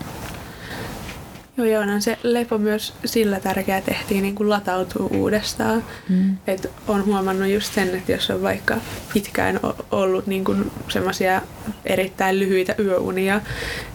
Joo, 1.58 1.68
joo, 1.68 1.82
on 1.82 2.02
se 2.02 2.18
lepo 2.24 2.58
myös 2.58 2.94
sillä 3.06 3.40
tärkeää 3.40 3.82
tehtiin 3.82 4.22
niin 4.22 4.36
kuin 4.36 4.50
latautua 4.50 5.08
uudestaan. 5.12 5.84
Mm. 6.10 6.38
Et 6.48 6.72
on 6.88 7.06
huomannut 7.06 7.50
just 7.50 7.74
sen, 7.74 7.96
että 7.96 8.12
jos 8.12 8.30
on 8.30 8.42
vaikka 8.42 8.78
pitkään 9.14 9.60
ollut 9.92 10.28
niin 10.28 10.44
kuin 10.44 10.72
semmoisia 10.90 11.42
erittäin 11.86 12.40
lyhyitä 12.40 12.76
yöunia, 12.80 13.42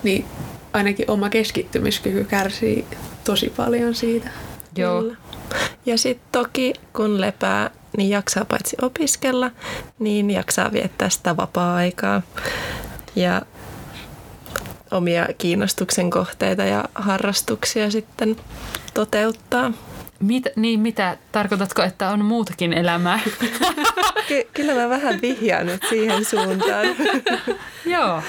niin 0.02 0.24
ainakin 0.72 1.10
oma 1.10 1.30
keskittymiskyky 1.30 2.24
kärsii 2.24 2.86
tosi 3.24 3.52
paljon 3.56 3.94
siitä. 3.94 4.30
Joo. 4.76 5.04
Ja 5.86 5.98
sitten 5.98 6.28
toki 6.32 6.72
kun 6.92 7.20
lepää, 7.20 7.70
niin 7.96 8.10
jaksaa 8.10 8.44
paitsi 8.44 8.76
opiskella, 8.82 9.50
niin 9.98 10.30
jaksaa 10.30 10.72
viettää 10.72 11.08
sitä 11.08 11.36
vapaa-aikaa. 11.36 12.22
Ja 13.16 13.42
omia 14.90 15.26
kiinnostuksen 15.38 16.10
kohteita 16.10 16.64
ja 16.64 16.84
harrastuksia 16.94 17.90
sitten 17.90 18.36
toteuttaa. 18.94 19.72
Mit, 20.20 20.44
niin 20.56 20.80
mitä, 20.80 21.16
tarkoitatko, 21.32 21.82
että 21.82 22.10
on 22.10 22.24
muutakin 22.24 22.72
elämää? 22.72 23.20
Ky- 24.28 24.48
kyllä 24.54 24.74
mä 24.74 24.88
vähän 24.88 25.20
vihjaan 25.22 25.66
nyt 25.66 25.82
siihen 25.88 26.24
suuntaan. 26.24 26.86
Joo. 27.94 28.22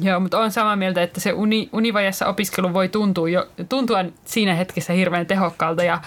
Joo, 0.00 0.20
mutta 0.20 0.38
olen 0.38 0.52
samaa 0.52 0.76
mieltä, 0.76 1.02
että 1.02 1.20
se 1.20 1.32
uni, 1.32 1.68
univajassa 1.72 2.26
opiskelu 2.26 2.72
voi 2.72 2.88
tuntua, 2.88 3.28
jo, 3.28 3.48
tuntua 3.68 4.04
siinä 4.24 4.54
hetkessä 4.54 4.92
hirveän 4.92 5.26
tehokkaalta 5.26 5.84
ja 5.84 6.00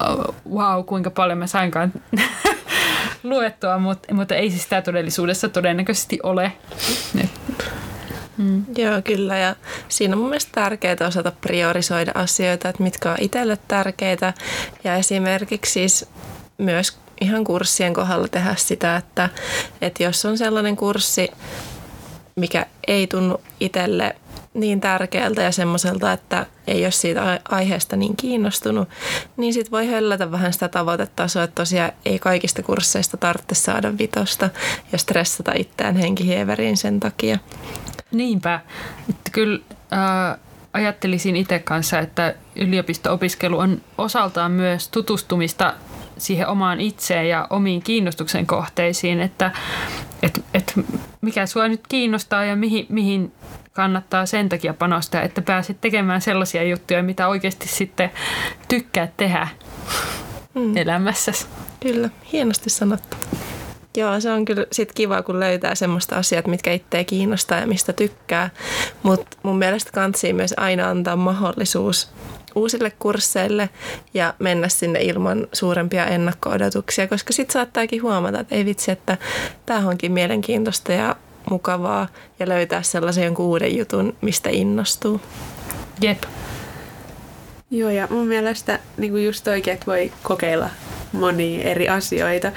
oh, 0.00 0.34
wow, 0.50 0.84
kuinka 0.84 1.10
paljon 1.10 1.38
mä 1.38 1.46
sainkaan 1.46 1.92
luettua, 3.22 3.78
mutta, 3.78 4.14
mutta 4.14 4.34
ei 4.34 4.50
se 4.50 4.58
sitä 4.58 4.82
todellisuudessa 4.82 5.48
todennäköisesti 5.48 6.18
ole. 6.22 6.52
Mm. 8.36 8.64
Joo, 8.76 9.02
kyllä. 9.04 9.38
Ja 9.38 9.56
siinä 9.88 10.14
on 10.14 10.18
mun 10.18 10.28
mielestä 10.28 10.52
tärkeää 10.54 10.96
osata 11.06 11.32
priorisoida 11.40 12.12
asioita, 12.14 12.68
että 12.68 12.82
mitkä 12.82 13.10
on 13.10 13.16
itselle 13.20 13.58
tärkeitä. 13.68 14.32
Ja 14.84 14.96
esimerkiksi 14.96 15.72
siis 15.72 16.08
myös 16.58 16.98
ihan 17.20 17.44
kurssien 17.44 17.94
kohdalla 17.94 18.28
tehdä 18.28 18.54
sitä, 18.58 18.96
että, 18.96 19.28
että 19.80 20.02
jos 20.02 20.24
on 20.24 20.38
sellainen 20.38 20.76
kurssi, 20.76 21.28
mikä 22.36 22.66
ei 22.86 23.06
tunnu 23.06 23.40
itselle 23.60 24.16
niin 24.54 24.80
tärkeältä 24.80 25.42
ja 25.42 25.52
semmoiselta, 25.52 26.12
että 26.12 26.46
ei 26.66 26.84
ole 26.84 26.90
siitä 26.90 27.40
aiheesta 27.48 27.96
niin 27.96 28.16
kiinnostunut, 28.16 28.88
niin 29.36 29.54
sitten 29.54 29.70
voi 29.70 29.86
höllätä 29.86 30.30
vähän 30.30 30.52
sitä 30.52 30.68
tavoitetasoa, 30.68 31.42
että 31.42 31.54
tosiaan 31.54 31.92
ei 32.04 32.18
kaikista 32.18 32.62
kursseista 32.62 33.16
tarvitse 33.16 33.54
saada 33.54 33.98
vitosta 33.98 34.50
ja 34.92 34.98
stressata 34.98 35.52
itseään 35.56 35.96
henkihieveriin 35.96 36.76
sen 36.76 37.00
takia. 37.00 37.38
Niinpä. 38.10 38.60
Että 39.10 39.30
kyllä 39.32 39.60
äh, 39.92 40.38
ajattelisin 40.72 41.36
itse 41.36 41.58
kanssa, 41.58 41.98
että 41.98 42.34
yliopisto-opiskelu 42.56 43.58
on 43.58 43.82
osaltaan 43.98 44.52
myös 44.52 44.88
tutustumista 44.88 45.74
siihen 46.18 46.48
omaan 46.48 46.80
itseen 46.80 47.28
ja 47.28 47.46
omiin 47.50 47.82
kiinnostuksen 47.82 48.46
kohteisiin, 48.46 49.20
että 49.20 49.50
et, 50.22 50.44
et 50.54 50.74
mikä 51.24 51.46
sua 51.46 51.68
nyt 51.68 51.80
kiinnostaa 51.88 52.44
ja 52.44 52.56
mihin, 52.56 52.86
mihin 52.88 53.32
kannattaa 53.72 54.26
sen 54.26 54.48
takia 54.48 54.74
panostaa, 54.74 55.22
että 55.22 55.42
pääset 55.42 55.80
tekemään 55.80 56.20
sellaisia 56.20 56.62
juttuja, 56.62 57.02
mitä 57.02 57.28
oikeasti 57.28 57.68
sitten 57.68 58.10
tykkää 58.68 59.08
tehdä 59.16 59.48
mm. 60.54 60.76
elämässäsi. 60.76 61.46
Kyllä, 61.80 62.10
hienosti 62.32 62.70
sanottu. 62.70 63.16
Joo, 63.96 64.20
se 64.20 64.32
on 64.32 64.44
kyllä 64.44 64.66
sit 64.72 64.92
kiva, 64.92 65.22
kun 65.22 65.40
löytää 65.40 65.74
semmoista 65.74 66.16
asiat, 66.16 66.46
mitkä 66.46 66.72
itseä 66.72 67.04
kiinnostaa 67.04 67.58
ja 67.58 67.66
mistä 67.66 67.92
tykkää. 67.92 68.50
Mutta 69.02 69.36
mun 69.42 69.58
mielestä 69.58 69.90
kantsii 69.92 70.32
myös 70.32 70.54
aina 70.56 70.88
antaa 70.88 71.16
mahdollisuus 71.16 72.10
uusille 72.54 72.92
kursseille 72.98 73.68
ja 74.14 74.34
mennä 74.38 74.68
sinne 74.68 75.02
ilman 75.02 75.46
suurempia 75.52 76.06
ennakko-odotuksia, 76.06 77.08
koska 77.08 77.32
sitten 77.32 77.52
saattaakin 77.52 78.02
huomata, 78.02 78.40
että 78.40 78.54
ei 78.54 78.64
vitsi, 78.64 78.90
että 78.90 79.18
tämä 79.66 79.88
onkin 79.88 80.12
mielenkiintoista 80.12 80.92
ja 80.92 81.16
mukavaa 81.50 82.08
ja 82.38 82.48
löytää 82.48 82.82
sellaisen 82.82 83.24
jonkun 83.24 83.46
uuden 83.46 83.76
jutun, 83.76 84.16
mistä 84.20 84.50
innostuu. 84.50 85.20
Jep. 86.00 86.22
Joo, 87.70 87.90
ja 87.90 88.08
mun 88.10 88.26
mielestä 88.26 88.78
niin 88.96 89.24
just 89.24 89.48
oikein, 89.48 89.74
että 89.74 89.86
voi 89.86 90.12
kokeilla 90.22 90.70
monia 91.12 91.64
eri 91.64 91.88
asioita, 91.88 92.52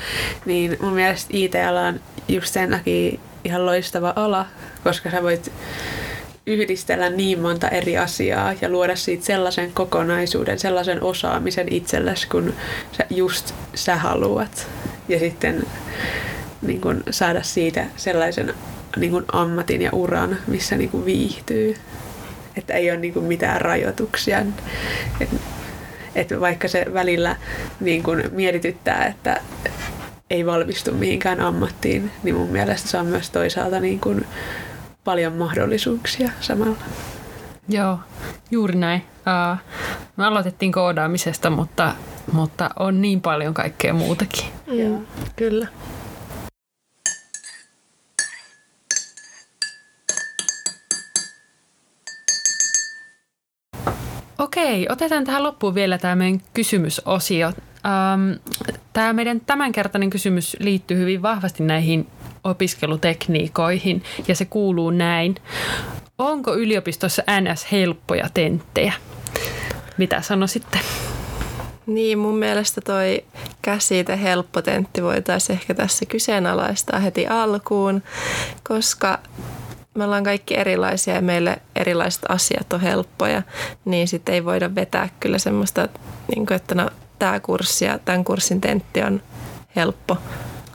niin 0.46 0.78
mun 0.82 0.94
mielestä 0.94 1.30
IT-ala 1.34 1.82
on 1.82 2.00
just 2.28 2.54
sen 2.54 2.70
takia 2.70 3.20
ihan 3.44 3.66
loistava 3.66 4.14
ala, 4.16 4.46
koska 4.84 5.12
sä 5.12 5.24
voit 5.24 5.52
yhdistellä 6.48 7.10
niin 7.10 7.40
monta 7.40 7.70
eri 7.70 7.98
asiaa 7.98 8.54
ja 8.62 8.70
luoda 8.70 8.96
siitä 8.96 9.26
sellaisen 9.26 9.72
kokonaisuuden, 9.74 10.60
sellaisen 10.60 11.04
osaamisen 11.04 11.74
itsellesi, 11.74 12.28
kun 12.28 12.54
sä 12.98 13.06
just 13.10 13.54
sä 13.76 13.96
haluat. 13.96 14.68
Ja 15.10 15.20
sitten 15.20 15.64
niin 16.62 16.82
kun 16.82 17.04
saada 17.10 17.44
siitä 17.44 17.86
sellaisen 17.96 18.54
niin 18.98 19.12
kun 19.12 19.26
ammatin 19.32 19.82
ja 19.82 19.90
uran, 19.94 20.38
missä 20.48 20.78
niin 20.78 20.90
kun 20.90 21.06
viihtyy. 21.06 21.76
Että 22.58 22.74
ei 22.74 22.92
ole 22.92 23.00
niin 23.00 23.14
kun 23.14 23.24
mitään 23.24 23.62
rajoituksia. 23.62 24.46
Et 25.20 25.30
että 26.18 26.40
vaikka 26.40 26.68
se 26.68 26.86
välillä 26.94 27.36
niin 27.80 28.04
kuin 28.04 28.24
mietityttää, 28.32 29.06
että 29.06 29.42
ei 30.30 30.46
valmistu 30.46 30.92
mihinkään 30.92 31.42
ammattiin, 31.42 32.12
niin 32.24 32.36
mun 32.36 32.50
mielestä 32.50 32.90
se 32.90 32.98
on 32.98 33.06
myös 33.06 33.30
toisaalta 33.30 33.80
niin 33.80 34.00
kuin 34.00 34.26
paljon 35.08 35.34
mahdollisuuksia 35.34 36.32
samalla. 36.42 36.78
Joo, 37.70 38.00
juuri 38.52 38.76
näin. 38.76 39.02
Uh, 39.02 39.58
me 40.18 40.26
aloitettiin 40.26 40.72
koodaamisesta, 40.72 41.50
mutta, 41.50 41.94
mutta 42.32 42.70
on 42.80 43.02
niin 43.02 43.22
paljon 43.22 43.54
kaikkea 43.54 43.94
muutakin. 43.94 44.46
Mm, 44.68 45.06
kyllä. 45.36 45.68
Okei, 54.38 54.88
otetaan 54.90 55.24
tähän 55.24 55.44
loppuun 55.44 55.76
vielä 55.76 55.98
tämä 55.98 56.16
meidän 56.16 56.42
kysymysosio. 56.54 57.48
Ähm, 57.48 58.32
tämä 58.94 59.14
meidän 59.14 59.42
tämänkertainen 59.42 60.10
kysymys 60.10 60.58
liittyy 60.60 60.98
hyvin 60.98 61.22
vahvasti 61.22 61.64
näihin 61.64 62.08
opiskelutekniikoihin 62.48 64.04
ja 64.28 64.36
se 64.36 64.46
kuuluu 64.46 64.92
näin. 64.92 65.36
Onko 66.18 66.56
yliopistossa 66.56 67.24
NS 67.42 67.72
helppoja 67.72 68.30
tenttejä? 68.34 68.94
Mitä 69.98 70.22
sanoisitte? 70.22 70.80
Niin, 71.86 72.20
mun 72.20 72.38
mielestä 72.38 72.82
toi 72.82 73.24
käsite 73.62 74.22
helppo 74.22 74.62
tentti 74.62 75.04
voitaisiin 75.04 75.60
ehkä 75.60 75.74
tässä 75.74 76.06
kyseenalaistaa 76.06 77.00
heti 77.00 77.28
alkuun, 77.28 78.04
koska 78.68 79.20
me 79.96 80.04
ollaan 80.04 80.24
kaikki 80.24 80.58
erilaisia 80.58 81.16
ja 81.16 81.22
meille 81.22 81.58
erilaiset 81.76 82.24
asiat 82.30 82.74
on 82.74 82.82
helppoja, 82.82 83.42
niin 83.86 84.08
sitten 84.08 84.36
ei 84.36 84.46
voida 84.46 84.76
vetää 84.76 85.10
kyllä 85.20 85.38
semmoista, 85.38 85.88
niin 86.28 86.54
että 86.54 86.76
no, 86.76 86.90
tämä 87.20 87.40
kurssi 87.40 87.86
ja 87.86 88.00
tämän 88.00 88.24
kurssin 88.24 88.62
tentti 88.62 89.02
on 89.02 89.22
helppo, 89.76 90.18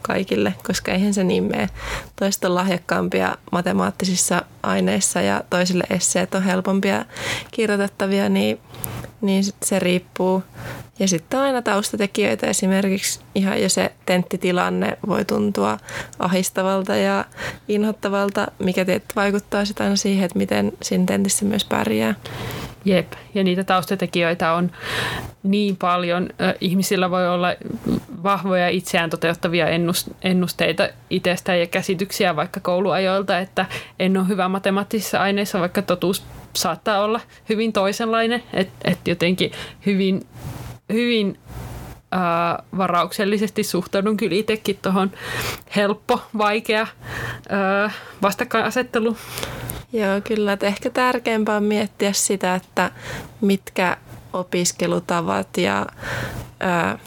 kaikille, 0.02 0.54
koska 0.66 0.92
eihän 0.92 1.14
se 1.14 1.24
niin 1.24 1.44
mene. 1.44 1.68
Toiset 2.16 2.44
on 2.44 2.54
lahjakkaampia 2.54 3.36
matemaattisissa 3.52 4.42
aineissa 4.62 5.20
ja 5.20 5.42
toisille 5.50 5.84
esseet 5.90 6.34
on 6.34 6.42
helpompia 6.42 7.04
kirjoitettavia, 7.50 8.28
niin, 8.28 8.60
niin 9.20 9.44
se 9.62 9.78
riippuu. 9.78 10.42
Ja 10.98 11.08
sitten 11.08 11.40
on 11.40 11.46
aina 11.46 11.62
taustatekijöitä, 11.62 12.46
esimerkiksi 12.46 13.20
ihan 13.34 13.62
jo 13.62 13.68
se 13.68 13.92
tenttitilanne 14.06 14.98
voi 15.06 15.24
tuntua 15.24 15.78
ahistavalta 16.18 16.96
ja 16.96 17.24
inhottavalta, 17.68 18.46
mikä 18.58 18.84
tietysti 18.84 19.14
vaikuttaa 19.16 19.64
sitten 19.64 19.84
aina 19.84 19.96
siihen, 19.96 20.24
että 20.24 20.38
miten 20.38 20.72
siinä 20.82 21.06
tentissä 21.06 21.44
myös 21.44 21.64
pärjää. 21.64 22.14
Jep, 22.85 23.12
ja 23.35 23.45
niitä 23.45 23.64
taustatekijöitä 23.64 24.53
on 24.53 24.71
niin 25.42 25.77
paljon. 25.77 26.29
Ihmisillä 26.61 27.11
voi 27.11 27.29
olla 27.29 27.49
vahvoja 28.23 28.68
itseään 28.68 29.11
toteuttavia 29.11 29.66
ennusteita 30.23 30.88
itsestään 31.11 31.61
ja 31.61 31.66
käsityksiä 31.66 32.37
vaikka 32.37 32.61
kouluajoilta, 32.61 33.38
että 33.38 33.66
en 33.99 34.16
ole 34.16 34.29
hyvä 34.29 34.49
matemaattisissa 34.49 35.21
aineissa, 35.21 35.61
vaikka 35.61 35.83
totuus 35.83 36.25
saattaa 36.55 37.05
olla 37.05 37.21
hyvin 37.49 37.73
toisenlainen, 37.73 38.42
että 38.53 38.90
et 38.90 39.09
jotenkin 39.09 39.53
hyvin, 39.87 40.27
hyvin 40.92 41.38
ää, 42.12 42.62
varauksellisesti 42.77 43.62
suhtaudun 43.62 44.16
kyllä 44.16 44.37
itsekin 44.37 44.79
tuohon 44.83 45.11
helppo, 45.77 46.23
vaikea 46.38 46.87
ää, 47.49 47.90
vastakkainasettelu. 48.23 49.16
Joo, 49.92 50.20
kyllä. 50.24 50.52
Että 50.52 50.66
ehkä 50.66 50.90
tärkeämpää 50.90 51.57
on 51.57 51.64
miettiä 51.64 52.12
sitä, 52.12 52.55
että 52.55 52.90
mitkä 53.40 53.96
opiskelutavat 54.33 55.57
ja 55.57 55.87
ää, 56.61 56.98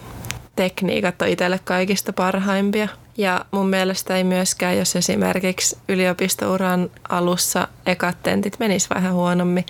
tekniikat 0.56 1.22
on 1.22 1.28
itselle 1.28 1.60
kaikista 1.64 2.14
parhaimpia. 2.14 2.88
Ja 3.18 3.46
mun 3.52 3.70
mielestä 3.70 4.16
ei 4.16 4.24
myöskään, 4.24 4.78
jos 4.78 4.96
esimerkiksi 4.96 5.78
yliopistouran 5.90 6.90
alussa 7.10 7.68
ekat 7.86 8.18
tentit 8.24 8.60
menis 8.60 8.90
vähän 8.90 9.14
huonommin, 9.14 9.66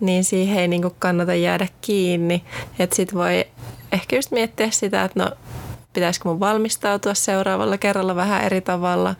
niin 0.00 0.24
siihen 0.24 0.58
ei 0.58 0.68
niin 0.68 0.82
kannata 0.98 1.34
jäädä 1.34 1.68
kiinni. 1.80 2.44
Että 2.78 2.96
sit 2.96 3.14
voi 3.14 3.46
ehkä 3.92 4.16
just 4.16 4.30
miettiä 4.30 4.70
sitä, 4.70 5.04
että 5.04 5.24
no 5.24 5.30
pitäisikö 5.92 6.28
mun 6.28 6.40
valmistautua 6.40 7.14
seuraavalla 7.14 7.78
kerralla 7.78 8.16
vähän 8.16 8.44
eri 8.44 8.60
tavalla, 8.60 9.14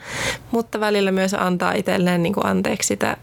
mutta 0.51 0.81
välillä 0.81 1.13
myös 1.13 1.35
antaa 1.35 1.73
itselleen 1.73 2.23
niin 2.23 2.33
kuin 2.33 2.47
anteeksi 2.47 2.87
sitä, 2.87 3.17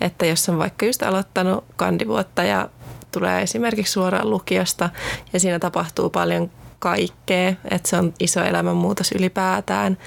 että 0.00 0.26
jos 0.26 0.48
on 0.48 0.58
vaikka 0.58 0.86
just 0.86 1.02
aloittanut 1.02 1.64
kandivuotta 1.76 2.42
ja 2.42 2.68
tulee 3.12 3.42
esimerkiksi 3.42 3.92
suoraan 3.92 4.30
lukiosta 4.30 4.90
ja 5.32 5.40
siinä 5.40 5.58
tapahtuu 5.58 6.10
paljon 6.10 6.50
kaikkea, 6.78 7.52
että 7.70 7.88
se 7.88 7.96
on 7.96 8.14
iso 8.20 8.44
elämänmuutos 8.44 9.12
ylipäätään, 9.12 9.98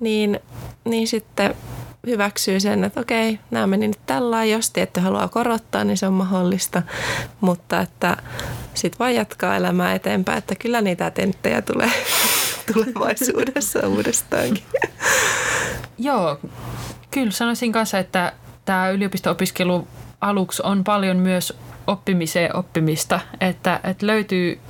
niin, 0.00 0.40
niin 0.84 1.08
sitten 1.08 1.54
hyväksyy 2.06 2.60
sen, 2.60 2.84
että 2.84 3.00
okei, 3.00 3.38
nämä 3.50 3.66
meni 3.66 3.88
nyt 3.88 4.00
tällä 4.06 4.44
jos 4.44 4.70
tietty 4.70 5.00
haluaa 5.00 5.28
korottaa, 5.28 5.84
niin 5.84 5.96
se 5.96 6.06
on 6.06 6.12
mahdollista, 6.12 6.82
mutta 7.40 7.80
että 7.80 8.16
sitten 8.74 8.98
vaan 8.98 9.14
jatkaa 9.14 9.56
elämää 9.56 9.94
eteenpäin, 9.94 10.38
että 10.38 10.54
kyllä 10.54 10.80
niitä 10.80 11.10
tenttejä 11.10 11.62
tulee 11.62 11.92
tulevaisuudessa 12.72 13.88
uudestaankin. 13.88 14.64
Joo, 15.98 16.40
kyllä 17.10 17.30
sanoisin 17.30 17.72
kanssa, 17.72 17.98
että 17.98 18.32
tämä 18.64 18.90
yliopisto-opiskelu 18.90 19.88
aluksi 20.20 20.62
on 20.64 20.84
paljon 20.84 21.16
myös 21.16 21.58
oppimiseen 21.86 22.56
oppimista, 22.56 23.20
että, 23.40 23.80
että 23.84 24.06
löytyy 24.06 24.60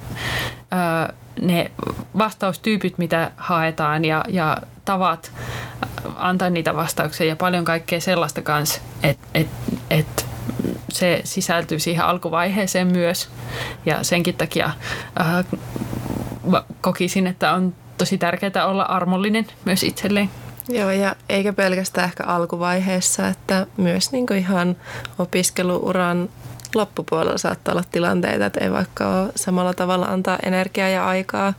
ne 1.40 1.70
vastaustyypit, 2.18 2.98
mitä 2.98 3.30
haetaan 3.36 4.04
ja, 4.04 4.24
ja 4.28 4.56
tavat 4.84 5.32
antaa 6.16 6.50
niitä 6.50 6.76
vastauksia 6.76 7.26
ja 7.26 7.36
paljon 7.36 7.64
kaikkea 7.64 8.00
sellaista 8.00 8.42
kanssa, 8.42 8.80
että 9.02 9.26
et, 9.34 9.48
et 9.90 10.26
se 10.92 11.20
sisältyy 11.24 11.78
siihen 11.78 12.04
alkuvaiheeseen 12.04 12.86
myös 12.86 13.28
ja 13.86 14.04
senkin 14.04 14.34
takia 14.34 14.70
äh, 15.20 15.44
kokisin, 16.80 17.26
että 17.26 17.52
on 17.52 17.74
tosi 17.98 18.18
tärkeää 18.18 18.66
olla 18.66 18.82
armollinen 18.82 19.46
myös 19.64 19.82
itselleen. 19.82 20.30
Joo, 20.68 20.90
ja 20.90 21.16
eikä 21.28 21.52
pelkästään 21.52 22.08
ehkä 22.08 22.24
alkuvaiheessa, 22.24 23.28
että 23.28 23.66
myös 23.76 24.12
niin 24.12 24.26
ihan 24.38 24.76
opiskeluuran 25.18 26.28
loppupuolella 26.74 27.38
saattaa 27.38 27.72
olla 27.72 27.84
tilanteita, 27.92 28.46
että 28.46 28.64
ei 28.64 28.72
vaikka 28.72 29.20
ole 29.20 29.32
samalla 29.36 29.74
tavalla 29.74 30.06
antaa 30.06 30.38
energiaa 30.42 30.88
ja 30.88 31.06
aikaa 31.06 31.54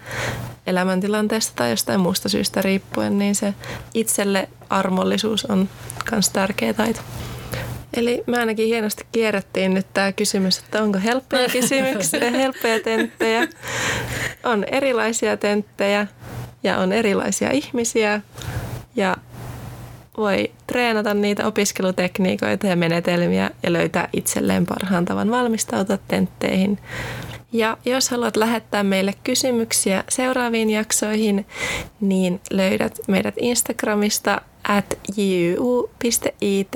elämäntilanteesta 0.67 1.53
tai 1.55 1.69
jostain 1.69 1.99
muusta 1.99 2.29
syystä 2.29 2.61
riippuen, 2.61 3.19
niin 3.19 3.35
se 3.35 3.53
itselle 3.93 4.49
armollisuus 4.69 5.45
on 5.45 5.69
myös 6.11 6.29
tärkeä 6.29 6.73
taito. 6.73 7.01
Eli 7.93 8.23
me 8.27 8.39
ainakin 8.39 8.67
hienosti 8.67 9.05
kierrettiin 9.11 9.73
nyt 9.73 9.87
tämä 9.93 10.11
kysymys, 10.11 10.59
että 10.59 10.83
onko 10.83 10.99
helppoja 11.03 11.49
kysymyksiä, 11.61 12.31
helppoja 12.31 12.79
tenttejä. 12.79 13.47
On 14.43 14.63
erilaisia 14.63 15.37
tenttejä 15.37 16.07
ja 16.63 16.77
on 16.77 16.93
erilaisia 16.93 17.51
ihmisiä 17.51 18.21
ja 18.95 19.17
voi 20.17 20.51
treenata 20.67 21.13
niitä 21.13 21.47
opiskelutekniikoita 21.47 22.67
ja 22.67 22.75
menetelmiä 22.75 23.51
ja 23.63 23.73
löytää 23.73 24.09
itselleen 24.13 24.65
parhaan 24.65 25.05
tavan 25.05 25.31
valmistautua 25.31 25.97
tentteihin. 26.07 26.79
Ja 27.51 27.77
jos 27.85 28.09
haluat 28.09 28.37
lähettää 28.37 28.83
meille 28.83 29.13
kysymyksiä 29.23 30.03
seuraaviin 30.09 30.69
jaksoihin, 30.69 31.45
niin 32.01 32.41
löydät 32.51 32.99
meidät 33.07 33.35
Instagramista 33.37 34.41
at 34.69 34.99
juu.it 35.17 36.71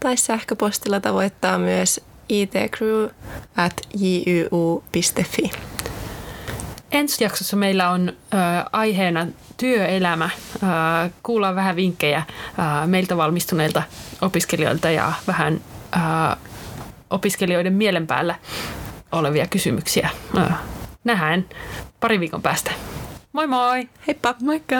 tai 0.00 0.16
sähköpostilla 0.16 1.00
tavoittaa 1.00 1.58
myös 1.58 2.00
itcrew 2.28 3.08
at 3.56 3.80
juu.fi. 3.94 5.50
Ensi 6.92 7.24
jaksossa 7.24 7.56
meillä 7.56 7.90
on 7.90 8.08
äh, 8.08 8.64
aiheena 8.72 9.26
työelämä. 9.56 10.24
Äh, 10.24 11.10
kuullaan 11.22 11.56
vähän 11.56 11.76
vinkkejä 11.76 12.18
äh, 12.18 12.26
meiltä 12.86 13.16
valmistuneilta 13.16 13.82
opiskelijoilta 14.20 14.90
ja 14.90 15.12
vähän 15.26 15.60
äh, 15.96 16.36
opiskelijoiden 17.10 17.72
mielen 17.72 18.06
päällä 18.06 18.34
olevia 19.12 19.46
kysymyksiä. 19.46 20.10
Äh, 20.38 20.58
nähdään 21.04 21.44
pari 22.00 22.20
viikon 22.20 22.42
päästä. 22.42 22.70
Moi 23.32 23.46
moi! 23.46 23.88
Heippa! 24.06 24.34
Moikka! 24.42 24.76